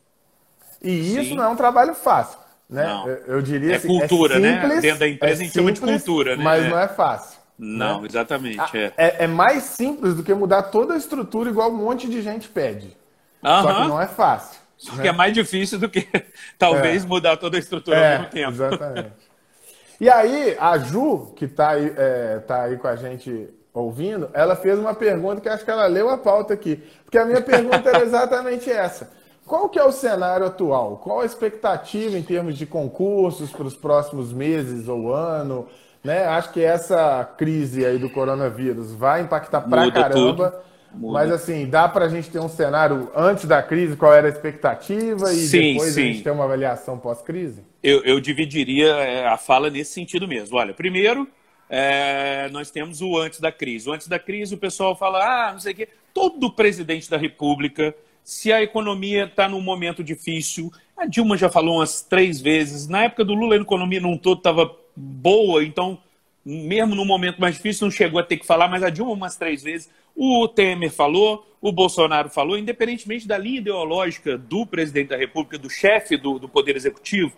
[0.82, 1.22] E Sim.
[1.22, 2.40] isso não é um trabalho fácil.
[2.70, 2.86] Né?
[2.86, 3.08] Não.
[3.08, 4.62] Eu diria é assim, cultura, é né?
[4.62, 6.44] simples, Dentro da empresa é a gente chama de simples, cultura, né?
[6.44, 6.70] Mas É.
[6.70, 7.40] não é fácil.
[7.58, 8.08] Não, né?
[8.08, 8.78] exatamente.
[8.78, 8.94] É.
[8.98, 12.48] É, é mais simples do que mudar toda a estrutura igual um monte de gente
[12.50, 12.96] pede.
[13.42, 14.65] Só que não é fácil.
[14.86, 15.02] Só né?
[15.04, 16.08] que é mais difícil do que
[16.60, 17.08] talvez É.
[17.08, 18.52] mudar toda a estrutura É, ao mesmo tempo.
[18.52, 19.12] Exatamente.
[20.00, 24.56] E aí, a Ju, que está aí, é, tá aí com a gente ouvindo, ela
[24.56, 26.82] fez uma pergunta que acho que ela leu a pauta aqui.
[27.04, 29.10] Porque a minha pergunta era exatamente essa.
[29.46, 30.98] Qual que é o cenário atual?
[30.98, 35.68] Qual a expectativa em termos de concursos para os próximos meses ou ano?
[36.04, 36.26] Né?
[36.26, 40.50] Acho que essa crise aí do coronavírus vai impactar pra Muda caramba.
[40.52, 40.54] tudo.
[40.98, 41.14] Muda.
[41.14, 44.30] Mas assim, dá para a gente ter um cenário antes da crise, qual era a
[44.30, 46.02] expectativa, e Sim, depois sim.
[46.02, 47.62] a gente ter uma avaliação pós-crise?
[47.84, 50.58] Eu, eu dividiria é, a fala nesse sentido mesmo.
[50.58, 51.28] Olha, primeiro,
[51.70, 53.90] é, nós temos o antes da crise.
[53.90, 55.90] O antes da crise, o pessoal fala, ah, não sei o quê.
[56.14, 57.94] Todo presidente da República,
[58.24, 62.88] se a economia está num momento difícil, a Dilma já falou umas três vezes.
[62.88, 66.00] Na época do Lula, a economia num todo estava boa, então,
[66.44, 69.36] mesmo no momento mais difícil, não chegou a ter que falar, mas a Dilma umas
[69.36, 69.90] três vezes.
[70.16, 75.70] O Temer falou, o Bolsonaro falou, independentemente da linha ideológica do presidente da República, do
[75.70, 77.34] chefe do, do Poder Executivo,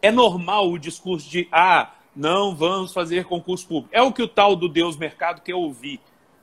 [0.00, 3.88] é normal o discurso de ah, não vamos fazer concurso público.
[3.94, 6.00] É o que o tal do Deus Mercado quer ouvir.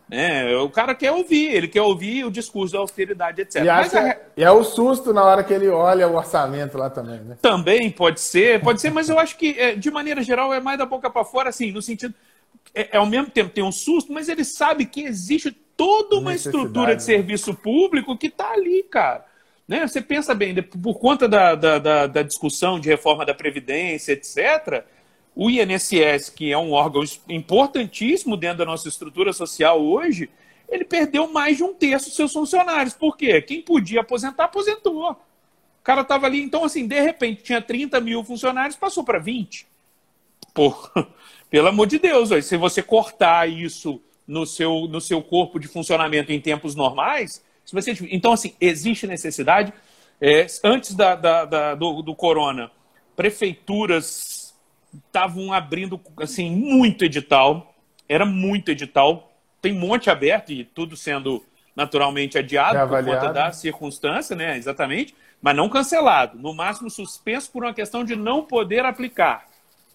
[0.08, 0.56] Né?
[0.58, 3.64] O cara quer ouvir, ele quer ouvir o discurso da austeridade, etc.
[3.64, 6.90] E, a- é, e é o susto na hora que ele olha o orçamento lá
[6.90, 7.38] também, né?
[7.42, 10.80] Também pode ser, pode ser, mas eu acho que, é, de maneira geral, é mais
[10.80, 12.14] da boca para fora, assim, no sentido.
[12.74, 16.34] É, é ao mesmo tempo tem um susto, mas ele sabe que existe toda uma
[16.36, 19.26] estrutura de serviço público que está ali, cara.
[19.66, 19.88] Né?
[19.88, 24.84] Você pensa bem, por conta da, da, da- da discussão de reforma da Previdência, etc.,
[25.34, 30.30] o INSS, que é um órgão importantíssimo dentro da nossa estrutura social hoje,
[30.68, 32.94] ele perdeu mais de um terço dos seus funcionários.
[32.94, 33.42] Por quê?
[33.42, 35.12] Quem podia aposentar, aposentou.
[35.12, 35.18] O
[35.84, 39.66] cara estava ali, então, assim, de repente tinha 30 mil funcionários, passou para 20.
[40.54, 40.76] Pô,
[41.50, 45.68] pelo amor de Deus, ó, se você cortar isso no seu, no seu corpo de
[45.68, 49.74] funcionamento em tempos normais, se você, então, assim, existe necessidade.
[50.22, 52.70] É, antes da, da- da- do, do corona,
[53.16, 54.56] prefeituras
[55.08, 57.74] estavam abrindo assim muito edital,
[58.08, 61.44] era muito edital, tem um monte aberto e tudo sendo
[61.76, 64.58] naturalmente adiado por conta da circunstância, né?
[64.58, 69.48] Exatamente, mas não cancelado, no máximo suspenso por uma questão de não poder aplicar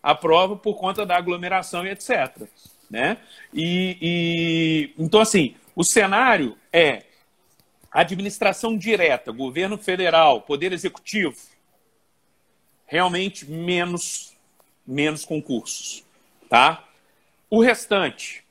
[0.03, 2.49] a prova por conta da aglomeração e etc.
[2.91, 3.17] Né?
[3.53, 7.03] E, e- então assim, o cenário é
[7.91, 11.37] administração direta, governo federal, poder executivo,
[12.87, 14.35] realmente menos
[14.87, 16.05] menos concursos,
[16.49, 16.85] tá?
[17.49, 18.45] O restante,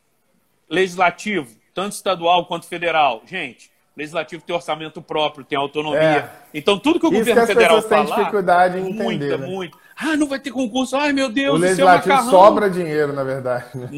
[0.70, 6.02] legislativo, tanto estadual quanto federal, gente, legislativo tem orçamento próprio, tem autonomia.
[6.02, 6.30] É.
[6.54, 9.48] Então tudo que o Isso governo que federal falar, dificuldade em entender, muita, né?
[9.48, 9.83] muito.
[9.96, 10.96] Ah, não vai ter concurso.
[10.96, 12.32] Ai, meu Deus, O seu legislativo macarrão.
[12.32, 13.66] sobra dinheiro, na verdade.
[13.76, 13.90] Né?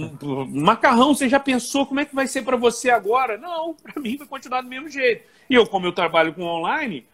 [0.50, 3.38] Macarrão, você já pensou como é que vai ser para você agora?
[3.38, 5.24] Não, para mim vai continuar do mesmo jeito.
[5.50, 7.06] E eu, como eu trabalho com online,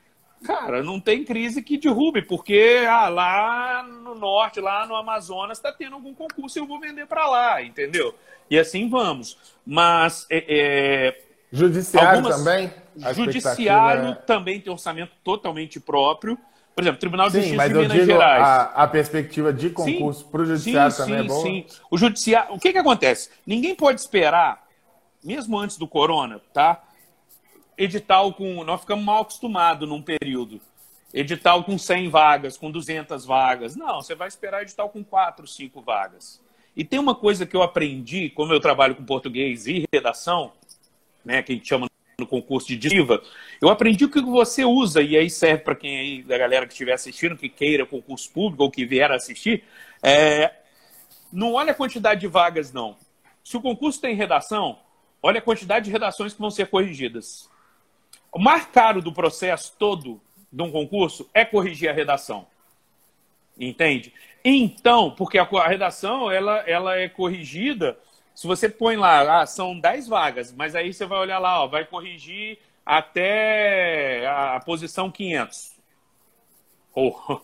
[0.43, 5.71] Cara, não tem crise que derrube, porque ah, lá no norte, lá no Amazonas, está
[5.71, 8.15] tendo algum concurso e eu vou vender para lá, entendeu?
[8.49, 9.38] E assim vamos.
[9.65, 10.25] Mas.
[10.32, 11.21] É, é,
[11.51, 12.38] judiciário algumas...
[12.38, 12.73] também?
[13.13, 14.15] judiciário é...
[14.15, 16.38] também tem orçamento totalmente próprio.
[16.74, 18.43] Por exemplo, Tribunal de sim, Justiça de Minas Gerais.
[18.43, 21.43] A, a, perspectiva de concurso para o judiciário sim, também é sim, é boa?
[21.43, 22.55] Sim, O judiciário.
[22.55, 23.30] O que, que acontece?
[23.45, 24.65] Ninguém pode esperar,
[25.24, 26.82] mesmo antes do corona, tá?
[27.78, 28.63] Edital com.
[28.63, 30.61] Nós ficamos mal acostumados num período.
[31.13, 33.76] Edital com 100 vagas, com 200 vagas.
[33.76, 36.41] Não, você vai esperar edital com 4, 5 vagas.
[36.76, 40.53] E tem uma coisa que eu aprendi, como eu trabalho com português e redação,
[41.24, 41.90] né, que a gente chama
[42.22, 43.22] no concurso de diva,
[43.59, 46.72] eu aprendi o que você usa, e aí serve para quem aí, da galera que
[46.72, 49.63] estiver assistindo, que queira concurso público ou que vier assistir,
[50.01, 50.53] é,
[51.32, 52.95] não olha a quantidade de vagas, não.
[53.43, 54.80] Se o concurso tem redação,
[55.22, 57.49] olha a quantidade de redações que vão ser corrigidas.
[58.32, 62.47] O mais caro do processo todo de um concurso é corrigir a redação.
[63.59, 64.13] Entende?
[64.43, 67.97] Então, porque a, redação ela, ela é corrigida
[68.41, 71.67] se você põe lá, ah, são 10 vagas, mas aí você vai olhar lá, ó,
[71.67, 75.75] vai corrigir até a posição 500.
[76.95, 77.41] Oh, o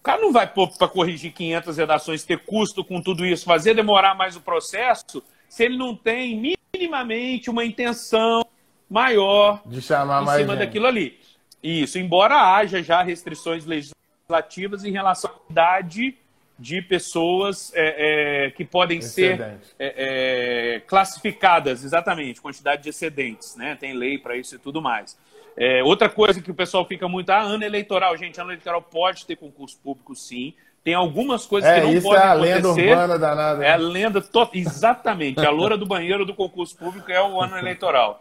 [0.00, 4.36] cara não vai para corrigir 500 redações, ter custo com tudo isso, fazer demorar mais
[4.36, 8.46] o processo, se ele não tem minimamente uma intenção
[8.88, 10.66] maior de chamar em mais cima gente.
[10.66, 11.18] daquilo ali.
[11.60, 16.16] Isso, embora haja já restrições legislativas em relação à idade
[16.58, 19.40] de pessoas é, é, que podem ser
[19.78, 23.76] é, é, classificadas, exatamente, quantidade de excedentes, né?
[23.78, 25.16] Tem lei para isso e tudo mais.
[25.56, 29.24] É, outra coisa que o pessoal fica muito, ah, ano eleitoral, gente, ano eleitoral pode
[29.24, 30.52] ter concurso público, sim.
[30.82, 32.80] Tem algumas coisas é, que não isso podem é a acontecer.
[32.80, 33.64] lenda urbana danada.
[33.64, 34.48] É a lenda, to...
[34.54, 38.20] exatamente, a loura do banheiro do concurso público é o ano eleitoral.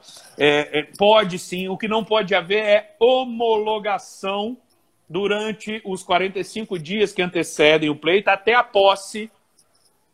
[0.97, 4.57] Pode sim, o que não pode haver é homologação
[5.09, 9.31] durante os 45 dias que antecedem o pleito, até a posse,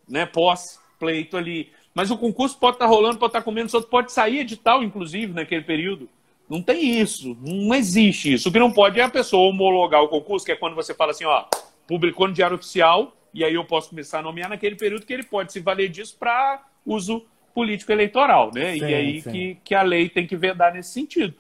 [0.08, 1.72] né, pós-pleito ali.
[1.94, 6.10] Mas o concurso pode estar rolando, pode estar comendo, pode sair edital, inclusive, naquele período.
[6.50, 8.50] Não tem isso, não existe isso.
[8.50, 11.12] O que não pode é a pessoa homologar o concurso, que é quando você fala
[11.12, 11.46] assim, ó,
[11.88, 15.24] publicou no Diário Oficial, e aí eu posso começar a nomear naquele período que ele
[15.24, 18.74] pode se valer disso para uso político eleitoral, né?
[18.74, 21.34] Sim, e aí que, que a lei tem que vedar nesse sentido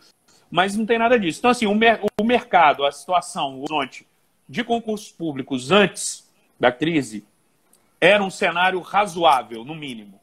[0.54, 1.39] mas não tem nada disso.
[1.39, 4.08] Então, assim, o, mer o mercado, a situação, o horizonte
[4.47, 7.26] de concursos públicos antes da crise
[7.99, 10.22] era um cenário razoável, no mínimo.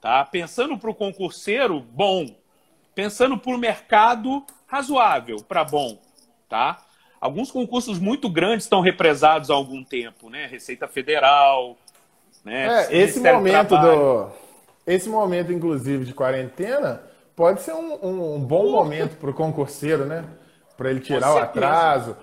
[0.00, 0.24] Tá?
[0.24, 2.34] Pensando para o concurseiro, bom.
[2.94, 5.98] Pensando para o mercado, razoável para bom.
[6.48, 6.78] Tá?
[7.20, 10.46] Alguns concursos muito grandes estão represados há algum tempo, né?
[10.46, 11.76] Receita Federal,
[12.42, 12.86] né?
[12.86, 14.30] É, esse momento do,
[14.86, 17.02] esse momento, inclusive, de quarentena,
[17.38, 20.24] pode ser um, um bom momento para o concurseiro, né?
[20.76, 22.16] Para ele tirar o atraso.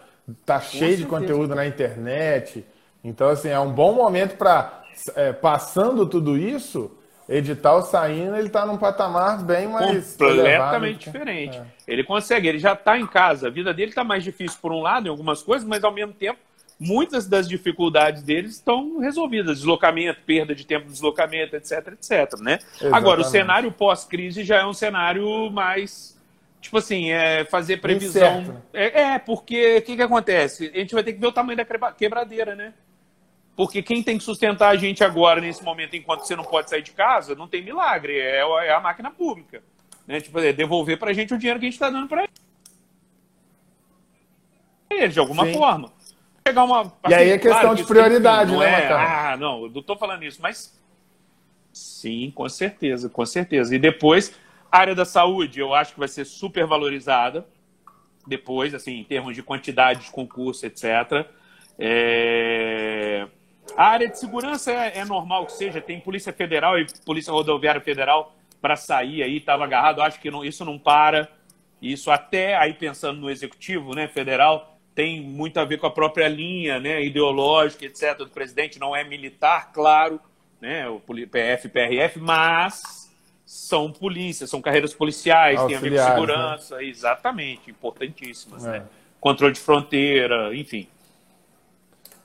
[0.45, 2.65] Tá cheio de conteúdo na internet.
[3.01, 4.83] Então, assim, é um bom momento para,
[5.15, 6.91] é, passando tudo isso,
[7.29, 10.17] edital saindo, ele está num patamar bem mais.
[10.17, 11.59] Completamente diferente.
[11.59, 11.65] É.
[11.87, 13.47] Ele consegue, ele já está em casa.
[13.47, 16.11] A vida dele está mais difícil por um lado, em algumas coisas, mas ao mesmo
[16.11, 16.39] tempo
[16.79, 19.57] muitas das dificuldades deles estão resolvidas.
[19.57, 22.39] Deslocamento, perda de tempo de deslocamento, etc, etc.
[22.39, 22.59] Né?
[22.91, 26.15] Agora, o cenário pós-crise já é um cenário mais.
[26.61, 28.61] Tipo assim, é fazer previsão.
[28.73, 30.71] É, é, porque o que, que acontece?
[30.73, 32.73] A gente vai ter que ver o tamanho da quebradeira, né?
[33.55, 36.81] Porque quem tem que sustentar a gente agora, nesse momento, enquanto você não pode sair
[36.81, 38.17] de casa, não tem milagre.
[38.17, 39.63] É, é a máquina pública.
[40.07, 40.19] Né?
[40.19, 42.27] Tipo, é devolver para a gente o dinheiro que a gente está dando para
[44.89, 45.53] eles, de alguma Sim.
[45.53, 45.94] forma
[46.45, 46.81] pegar uma.
[46.81, 49.79] Assim, e aí é questão claro, de prioridade, não né, é, Ah, não, eu não
[49.81, 50.79] estou falando isso, mas.
[51.73, 53.75] Sim, com certeza, com certeza.
[53.75, 54.33] E depois,
[54.71, 57.45] a área da saúde, eu acho que vai ser super valorizada.
[58.27, 61.27] Depois, assim, em termos de quantidade de concurso, etc.
[61.77, 63.27] É...
[63.75, 67.81] A área de segurança é, é, normal que seja, tem Polícia Federal e Polícia Rodoviária
[67.81, 71.29] Federal para sair aí, estava agarrado, acho que não, isso não para.
[71.81, 76.27] Isso até aí pensando no executivo né, federal, tem muito a ver com a própria
[76.29, 78.79] linha né, ideológica, etc., do presidente.
[78.79, 80.19] Não é militar, claro,
[80.61, 83.11] né, o PF, PRF, mas
[83.45, 86.11] são polícias, são carreiras policiais, tem a ver com né?
[86.11, 86.85] segurança, né?
[86.85, 88.65] exatamente, importantíssimas.
[88.65, 88.71] É.
[88.71, 88.85] Né?
[89.19, 90.87] Controle de fronteira, enfim.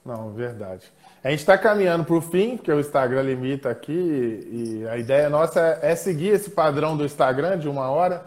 [0.07, 0.91] Não, verdade.
[1.23, 5.29] A gente está caminhando para o fim, porque o Instagram limita aqui, e a ideia
[5.29, 8.25] nossa é seguir esse padrão do Instagram de uma hora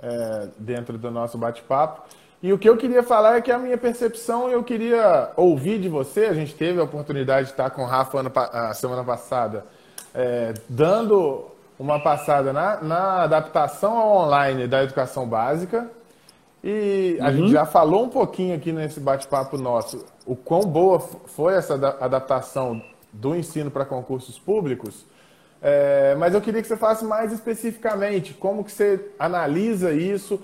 [0.00, 2.08] é, dentro do nosso bate-papo.
[2.46, 5.88] E o que eu queria falar é que a minha percepção, eu queria ouvir de
[5.88, 6.26] você.
[6.26, 8.22] A gente teve a oportunidade de estar com o Rafa
[8.52, 9.66] a semana passada,
[10.14, 11.44] é, dando
[11.76, 15.90] uma passada na, na adaptação ao online da educação básica.
[16.62, 17.32] E a uhum.
[17.32, 22.80] gente já falou um pouquinho aqui nesse bate-papo nosso o quão boa foi essa adaptação
[23.12, 25.04] do ensino para concursos públicos.
[25.60, 30.42] É, mas eu queria que você falasse mais especificamente como que você analisa isso,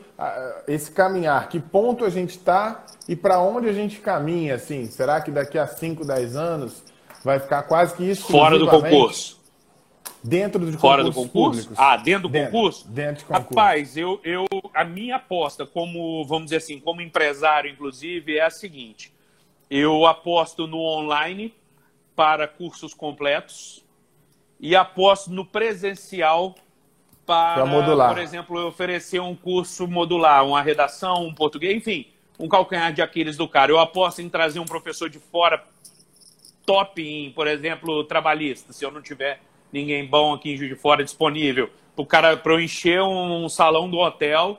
[0.66, 4.86] esse caminhar, que ponto a gente está e para onde a gente caminha, assim.
[4.86, 6.82] Será que daqui a 5, 10 anos
[7.22, 8.30] vai ficar quase que isso?
[8.30, 9.40] Fora do concurso.
[10.24, 11.32] Dentro do Fora do concurso?
[11.32, 11.76] Públicos?
[11.76, 12.88] Ah, dentro do dentro, concurso?
[12.88, 13.48] Dentro de concurso.
[13.48, 18.50] Rapaz, eu, eu, a minha aposta, como, vamos dizer assim, como empresário, inclusive, é a
[18.50, 19.12] seguinte.
[19.68, 21.52] Eu aposto no online
[22.14, 23.84] para cursos completos
[24.62, 26.54] e aposto no presencial
[27.26, 27.66] para,
[28.14, 32.06] por exemplo, oferecer um curso modular, uma redação, um português, enfim,
[32.38, 33.72] um calcanhar de Aquiles do cara.
[33.72, 35.64] Eu aposto em trazer um professor de fora
[36.64, 39.40] top em, por exemplo, trabalhista, se eu não tiver
[39.72, 43.48] ninguém bom aqui em Juiz de Fora disponível, para o cara para eu encher um
[43.48, 44.58] salão do hotel,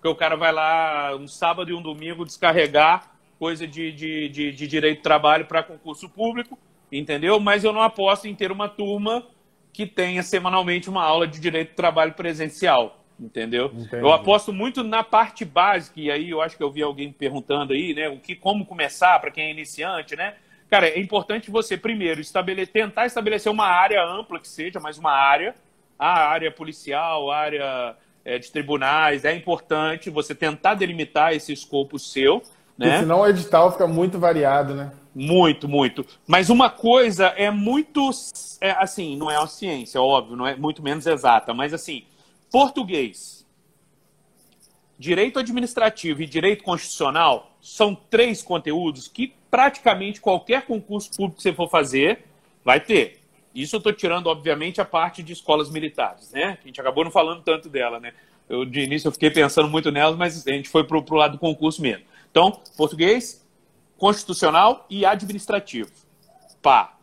[0.00, 4.52] que o cara vai lá um sábado e um domingo descarregar coisa de, de, de,
[4.52, 6.58] de direito de trabalho para concurso público,
[6.90, 7.38] entendeu?
[7.38, 9.26] Mas eu não aposto em ter uma turma
[9.72, 13.72] que tenha semanalmente uma aula de direito do trabalho presencial, entendeu?
[13.74, 14.02] Entendi.
[14.02, 17.72] Eu aposto muito na parte básica, e aí eu acho que eu vi alguém perguntando
[17.72, 20.34] aí, né, o que, como começar para quem é iniciante, né?
[20.68, 25.12] Cara, é importante você primeiro estabelecer, tentar estabelecer uma área ampla que seja, mas uma
[25.12, 25.54] área,
[25.98, 31.98] a área policial, a área é, de tribunais, é importante você tentar delimitar esse escopo
[31.98, 32.42] seu,
[32.78, 32.86] né?
[32.86, 34.90] Porque senão o edital fica muito variado, né?
[35.14, 36.06] Muito, muito.
[36.26, 38.10] Mas uma coisa é muito.
[38.60, 42.04] É, assim, não é uma ciência, óbvio, não é muito menos exata, mas assim,
[42.50, 43.46] português,
[44.98, 51.52] direito administrativo e direito constitucional são três conteúdos que praticamente qualquer concurso público que você
[51.52, 52.24] for fazer
[52.64, 53.20] vai ter.
[53.54, 56.56] Isso eu estou tirando, obviamente, a parte de escolas militares, né?
[56.62, 58.14] A gente acabou não falando tanto dela, né?
[58.48, 61.32] Eu, de início eu fiquei pensando muito nelas, mas a gente foi para o lado
[61.32, 62.04] do concurso mesmo.
[62.30, 63.41] Então, português,
[64.02, 65.88] constitucional e administrativo.
[66.60, 66.94] Pá.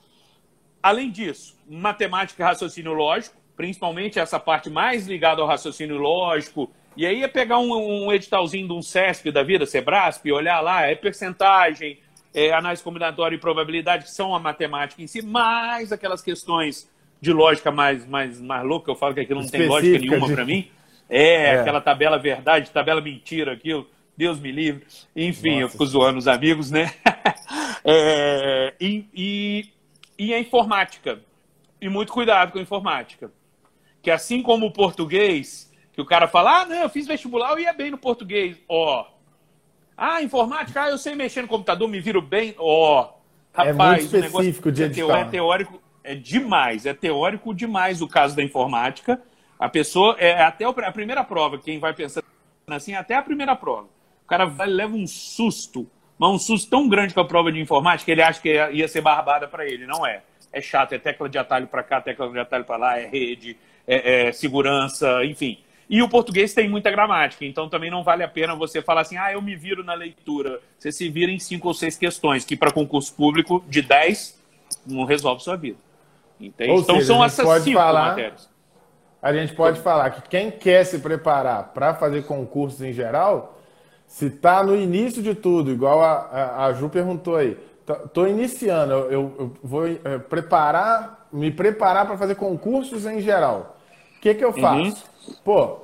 [0.83, 6.69] Além disso, matemática e raciocínio lógico, principalmente essa parte mais ligada ao raciocínio lógico.
[6.97, 10.87] E aí é pegar um, um editalzinho de um CESP da vida, Sebrasp, olhar lá,
[10.87, 11.99] é percentagem,
[12.33, 16.89] é análise combinatória e probabilidade, que são a matemática em si, mais aquelas questões
[17.21, 20.33] de lógica mais, mais, mais louca, eu falo que aquilo não tem lógica nenhuma de...
[20.33, 20.69] para mim.
[21.11, 23.89] É, é, aquela tabela verdade, tabela mentira, aquilo.
[24.19, 24.85] Deus me livre.
[25.15, 25.61] Enfim, Nossa.
[25.61, 26.91] eu fico zoando os amigos, né?
[27.85, 29.69] é, e, e,
[30.17, 31.21] e a informática.
[31.79, 33.31] E muito cuidado com a informática.
[34.01, 37.59] Que assim como o português, que o cara fala, ah, não, eu fiz vestibular, eu
[37.59, 38.57] ia bem no português.
[38.67, 39.07] Ó.
[39.95, 42.53] Ah, informática, ah, eu sei mexer no computador, me viro bem.
[42.57, 43.13] Ó.
[43.53, 48.35] Rapaz, é muito específico de é, é teórico, é demais, é teórico demais o caso
[48.35, 49.21] da informática.
[49.57, 52.25] A pessoa, é até a primeira prova, quem vai pensando
[52.67, 53.97] assim, até a primeira prova
[54.29, 58.05] cara vai, leva um susto, mas um susto tão grande com a prova de informática
[58.05, 59.85] que ele acha que ia ser barbada para ele.
[59.85, 60.21] Não é.
[60.51, 63.55] É chato, é tecla de atalho para cá, tecla de atalho para lá, é rede,
[63.87, 65.59] é, é, segurança, enfim.
[65.89, 69.17] E o português tem muita gramática, então também não vale a pena você falar assim,
[69.17, 70.59] ah, eu me viro na leitura.
[70.77, 74.39] Você se vira em cinco ou seis questões, que para concurso público, de dez,
[74.85, 75.77] não resolve sua vida.
[76.39, 76.71] Entende?
[76.71, 78.49] então seja, são essas cinco falar, matérias.
[79.21, 83.58] A gente pode falar que quem quer se preparar para fazer concursos em geral,
[84.09, 87.55] se está no início de tudo, igual a, a, a Ju perguntou aí,
[87.87, 93.77] estou iniciando, eu, eu vou é, preparar, me preparar para fazer concursos em geral.
[94.17, 95.05] O que, que eu faço?
[95.27, 95.35] Uhum.
[95.45, 95.77] Pô,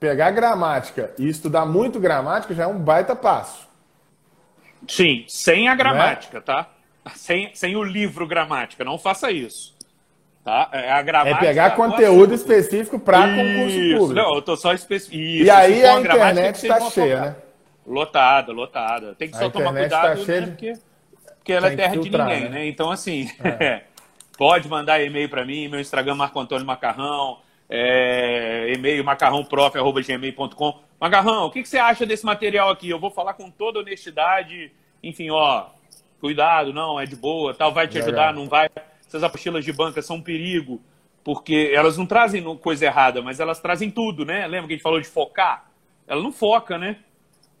[0.00, 3.68] pegar gramática e estudar muito gramática já é um baita passo.
[4.88, 6.44] Sim, sem a gramática, né?
[6.44, 6.68] tá?
[7.14, 9.72] Sem, sem o livro gramática, não faça isso.
[10.44, 10.68] Tá?
[10.72, 14.14] É, a gramática, é pegar conteúdo específico para concurso público.
[14.14, 15.16] Não, eu tô só específico.
[15.16, 17.36] E aí a, a internet está cheia, né?
[17.88, 19.14] Lotada, lotada.
[19.14, 20.46] Tem que só tomar tá cuidado, tá né?
[20.46, 20.72] Porque,
[21.38, 22.58] porque ela é terra filtrar, de ninguém, né?
[22.58, 22.66] né?
[22.68, 23.84] Então, assim, é.
[24.36, 30.80] pode mandar e-mail para mim, meu Instagram Marco Antônio Macarrão, é, e-mail macarrãoprof.gmail.com.
[31.00, 32.90] Macarrão, o que, que você acha desse material aqui?
[32.90, 34.70] Eu vou falar com toda honestidade,
[35.02, 35.66] enfim, ó,
[36.20, 38.68] cuidado, não, é de boa, tal, vai te ajudar, não vai.
[39.06, 40.80] Essas apostilas de banca são um perigo,
[41.24, 44.46] porque elas não trazem coisa errada, mas elas trazem tudo, né?
[44.46, 45.70] Lembra que a gente falou de focar?
[46.06, 46.96] Ela não foca, né?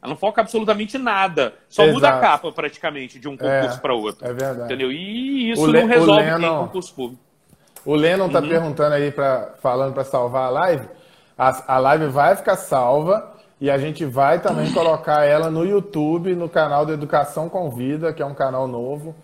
[0.00, 1.54] Ela não foca absolutamente nada.
[1.68, 1.94] Só Exato.
[1.94, 4.26] muda a capa, praticamente, de um concurso é, para outro.
[4.26, 4.64] É verdade.
[4.64, 4.92] Entendeu?
[4.92, 7.22] E isso não resolve Lennon, em concurso público.
[7.84, 8.48] O Lennon está uhum.
[8.48, 10.88] perguntando aí, pra, falando para salvar a live.
[11.36, 16.34] A, a live vai ficar salva e a gente vai também colocar ela no YouTube,
[16.34, 19.14] no canal do Educação Convida, que é um canal novo.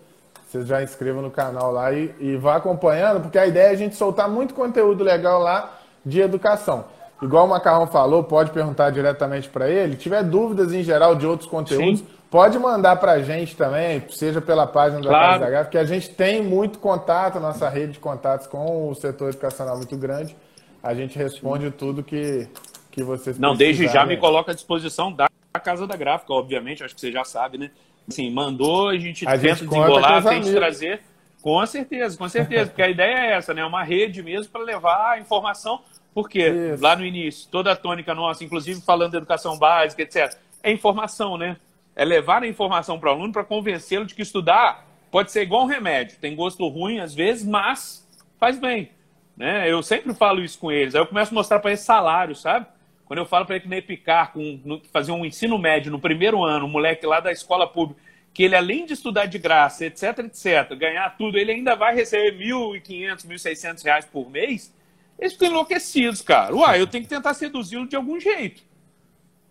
[0.47, 3.75] Vocês já inscrevam no canal lá e, e vá acompanhando, porque a ideia é a
[3.75, 6.85] gente soltar muito conteúdo legal lá de educação.
[7.25, 9.95] Igual o Macarrão falou, pode perguntar diretamente para ele.
[9.95, 12.07] tiver dúvidas em geral de outros conteúdos, Sim.
[12.29, 15.25] pode mandar para a gente também, seja pela página da claro.
[15.25, 18.95] Casa da Gráfica, que a gente tem muito contato, nossa rede de contatos com o
[18.95, 20.35] setor educacional muito grande.
[20.81, 21.71] A gente responde Sim.
[21.71, 22.47] tudo que,
[22.91, 25.27] que vocês Não, desde já me coloca à disposição da
[25.63, 27.71] Casa da Gráfica, obviamente, acho que você já sabe, né?
[28.07, 31.01] Assim, mandou, a gente a tenta gente desenrolar, tenta trazer.
[31.41, 33.63] Com certeza, com certeza, porque a ideia é essa, né?
[33.63, 35.81] Uma rede mesmo para levar a informação,
[36.15, 36.81] porque Isso.
[36.81, 41.37] lá no início, toda a tônica nossa, inclusive falando de educação básica, etc., é informação,
[41.37, 41.57] né?
[41.93, 45.63] É levar a informação para o aluno para convencê-lo de que estudar pode ser igual
[45.63, 46.17] um remédio.
[46.17, 48.07] Tem gosto ruim às vezes, mas
[48.39, 48.89] faz bem.
[49.35, 49.69] Né?
[49.69, 50.95] Eu sempre falo isso com eles.
[50.95, 52.65] Aí eu começo a mostrar para eles salário, sabe?
[53.05, 55.99] Quando eu falo para ele que no Epicar, com, no, fazer um ensino médio no
[55.99, 58.01] primeiro ano, um moleque lá da escola pública,
[58.33, 62.31] que ele, além de estudar de graça, etc, etc, ganhar tudo, ele ainda vai receber
[62.37, 64.73] R$ 1.500, 1.600 reais por mês,
[65.17, 66.55] eles ficam enlouquecidos, cara.
[66.55, 68.61] Uai, eu tenho que tentar seduzi-lo de algum jeito.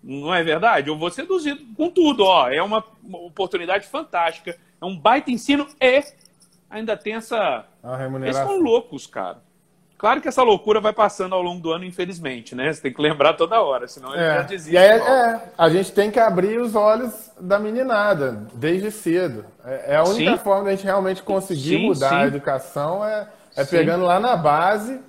[0.02, 0.88] Não é verdade?
[0.88, 2.50] Eu vou seduzido com tudo, ó.
[2.50, 4.56] É uma, uma oportunidade fantástica.
[4.80, 6.04] É um baita ensino e
[6.68, 7.64] ainda tem essa.
[8.22, 9.42] Eles são loucos, cara.
[9.96, 12.70] Claro que essa loucura vai passando ao longo do ano, infelizmente, né?
[12.70, 14.34] Você tem que lembrar toda hora, senão ele é.
[14.34, 14.76] já desiste.
[14.76, 19.46] É, é, a gente tem que abrir os olhos da meninada desde cedo.
[19.64, 20.42] É, é a única sim.
[20.42, 22.14] forma da gente realmente conseguir sim, mudar sim.
[22.16, 25.00] a educação é, é pegando lá na base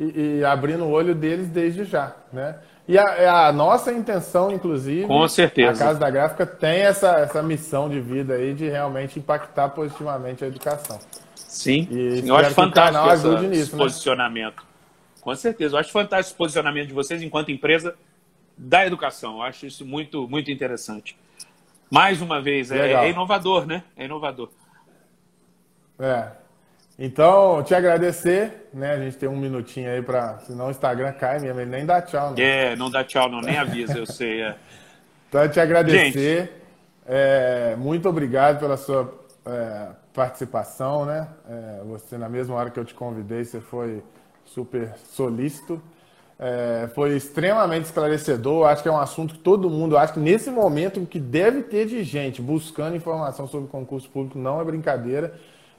[0.00, 2.56] e, e, abrindo o olho deles desde já, né?
[2.88, 7.10] E a, é a, nossa intenção, inclusive, com certeza, a Casa da Gráfica tem essa,
[7.18, 10.98] essa missão de vida aí de realmente impactar positivamente a educação.
[11.34, 13.78] Sim, e eu acho fantástico esse né?
[13.78, 14.64] posicionamento.
[15.20, 17.94] Com certeza, eu acho fantástico esse posicionamento de vocês enquanto empresa
[18.56, 19.36] da educação.
[19.36, 21.16] Eu acho isso muito, muito interessante.
[21.90, 23.82] Mais uma vez, é, é, inovador, né?
[23.96, 24.48] É inovador.
[25.98, 26.39] É.
[27.02, 28.92] Então, te agradecer, né?
[28.92, 32.02] A gente tem um minutinho aí para, senão o Instagram cai mesmo, ele nem dá
[32.02, 32.42] tchau, né?
[32.42, 34.42] É, não dá tchau, não, nem avisa, eu sei.
[34.42, 34.54] É.
[35.26, 36.62] Então, te agradecer.
[37.06, 41.26] É, muito obrigado pela sua é, participação, né?
[41.48, 44.02] É, você, na mesma hora que eu te convidei, você foi
[44.44, 45.80] super solícito.
[46.38, 48.68] É, foi extremamente esclarecedor.
[48.68, 51.86] Acho que é um assunto que todo mundo, acho que nesse momento que deve ter
[51.86, 55.32] de gente buscando informação sobre concurso público não é brincadeira.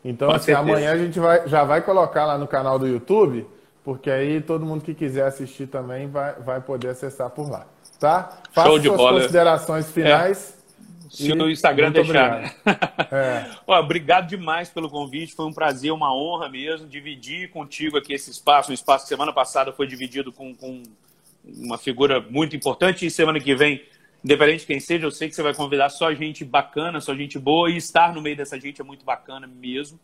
[0.03, 3.45] Então, assim, amanhã a gente vai, já vai colocar lá no canal do YouTube,
[3.83, 7.65] porque aí todo mundo que quiser assistir também vai, vai poder acessar por lá.
[7.99, 8.41] Tá?
[8.51, 9.21] Faça Show de suas bola.
[9.21, 10.57] considerações finais.
[10.57, 10.61] É.
[11.11, 12.41] Se o Instagram deixar.
[12.41, 12.51] Né?
[13.11, 13.45] É.
[13.67, 15.35] Ó, obrigado demais pelo convite.
[15.35, 18.71] Foi um prazer, uma honra mesmo dividir contigo aqui esse espaço.
[18.71, 20.81] Um espaço que semana passada foi dividido com, com
[21.43, 23.05] uma figura muito importante.
[23.05, 23.83] E semana que vem,
[24.23, 27.37] independente de quem seja, eu sei que você vai convidar só gente bacana, só gente
[27.39, 27.69] boa.
[27.69, 29.99] E estar no meio dessa gente é muito bacana mesmo.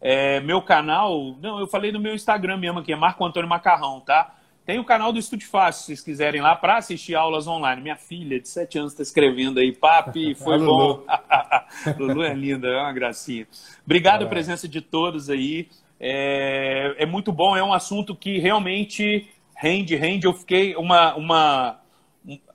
[0.00, 4.00] É, meu canal, não, eu falei no meu Instagram mesmo aqui, é Marco Antônio Macarrão,
[4.00, 4.34] tá?
[4.64, 7.82] Tem o canal do Estúdio Fácil, se vocês quiserem lá, para assistir aulas online.
[7.82, 9.72] Minha filha, de 7 anos, está escrevendo aí.
[9.72, 11.04] Papi, foi bom.
[11.98, 13.46] Lulu é linda, é uma gracinha.
[13.84, 14.24] Obrigado é.
[14.24, 15.68] a presença de todos aí.
[15.98, 20.26] É, é, muito bom, é um assunto que realmente rende, rende.
[20.26, 21.14] Eu fiquei uma.
[21.14, 21.81] uma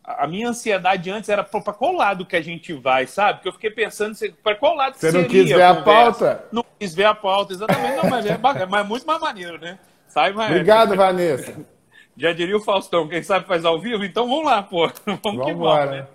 [0.08, 3.40] a minha ansiedade antes era para qual lado que a gente vai, sabe?
[3.40, 6.46] Porque eu fiquei pensando para qual lado Você não quis ver a, a pauta?
[6.50, 7.98] Não quis ver a pauta, exatamente.
[7.98, 9.78] Não, mas é, mas é muito mais maneiro, né?
[10.08, 10.50] Sai, mas...
[10.50, 11.54] Obrigado, Vanessa.
[12.16, 14.90] Já diria o Faustão, quem sabe faz ao vivo, então vamos lá, pô.
[15.06, 16.08] Vamos, vamos que vamos, né?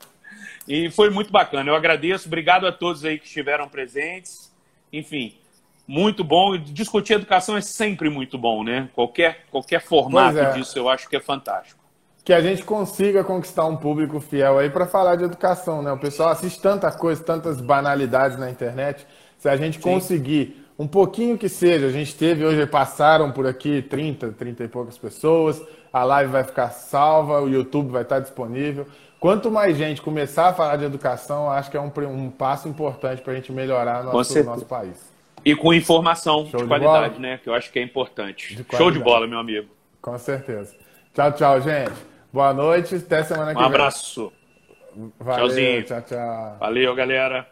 [0.66, 1.70] E foi muito bacana.
[1.70, 4.50] Eu agradeço, obrigado a todos aí que estiveram presentes.
[4.90, 5.36] Enfim,
[5.86, 6.56] muito bom.
[6.56, 8.88] Discutir educação é sempre muito bom, né?
[8.94, 10.52] Qualquer, qualquer formato é.
[10.52, 11.81] disso eu acho que é fantástico.
[12.24, 15.92] Que a gente consiga conquistar um público fiel aí para falar de educação, né?
[15.92, 19.06] O pessoal assiste tanta coisa, tantas banalidades na internet.
[19.38, 19.82] Se a gente Sim.
[19.82, 24.68] conseguir um pouquinho que seja, a gente teve hoje, passaram por aqui 30, 30 e
[24.68, 25.62] poucas pessoas,
[25.92, 28.86] a live vai ficar salva, o YouTube vai estar disponível.
[29.20, 33.22] Quanto mais gente começar a falar de educação, acho que é um, um passo importante
[33.22, 35.12] para a gente melhorar nosso, nosso país.
[35.44, 37.38] E com informação Show de, de qualidade, né?
[37.38, 38.54] Que eu acho que é importante.
[38.54, 39.68] De Show de bola, meu amigo.
[40.00, 40.74] Com certeza.
[41.14, 42.11] Tchau, tchau, gente.
[42.32, 42.94] Boa noite.
[42.96, 43.70] Até semana que um vem.
[43.70, 44.32] Um abraço.
[45.18, 45.84] Valeu, Tchauzinho.
[45.84, 46.56] Tchau, tchau.
[46.58, 47.51] Valeu, galera.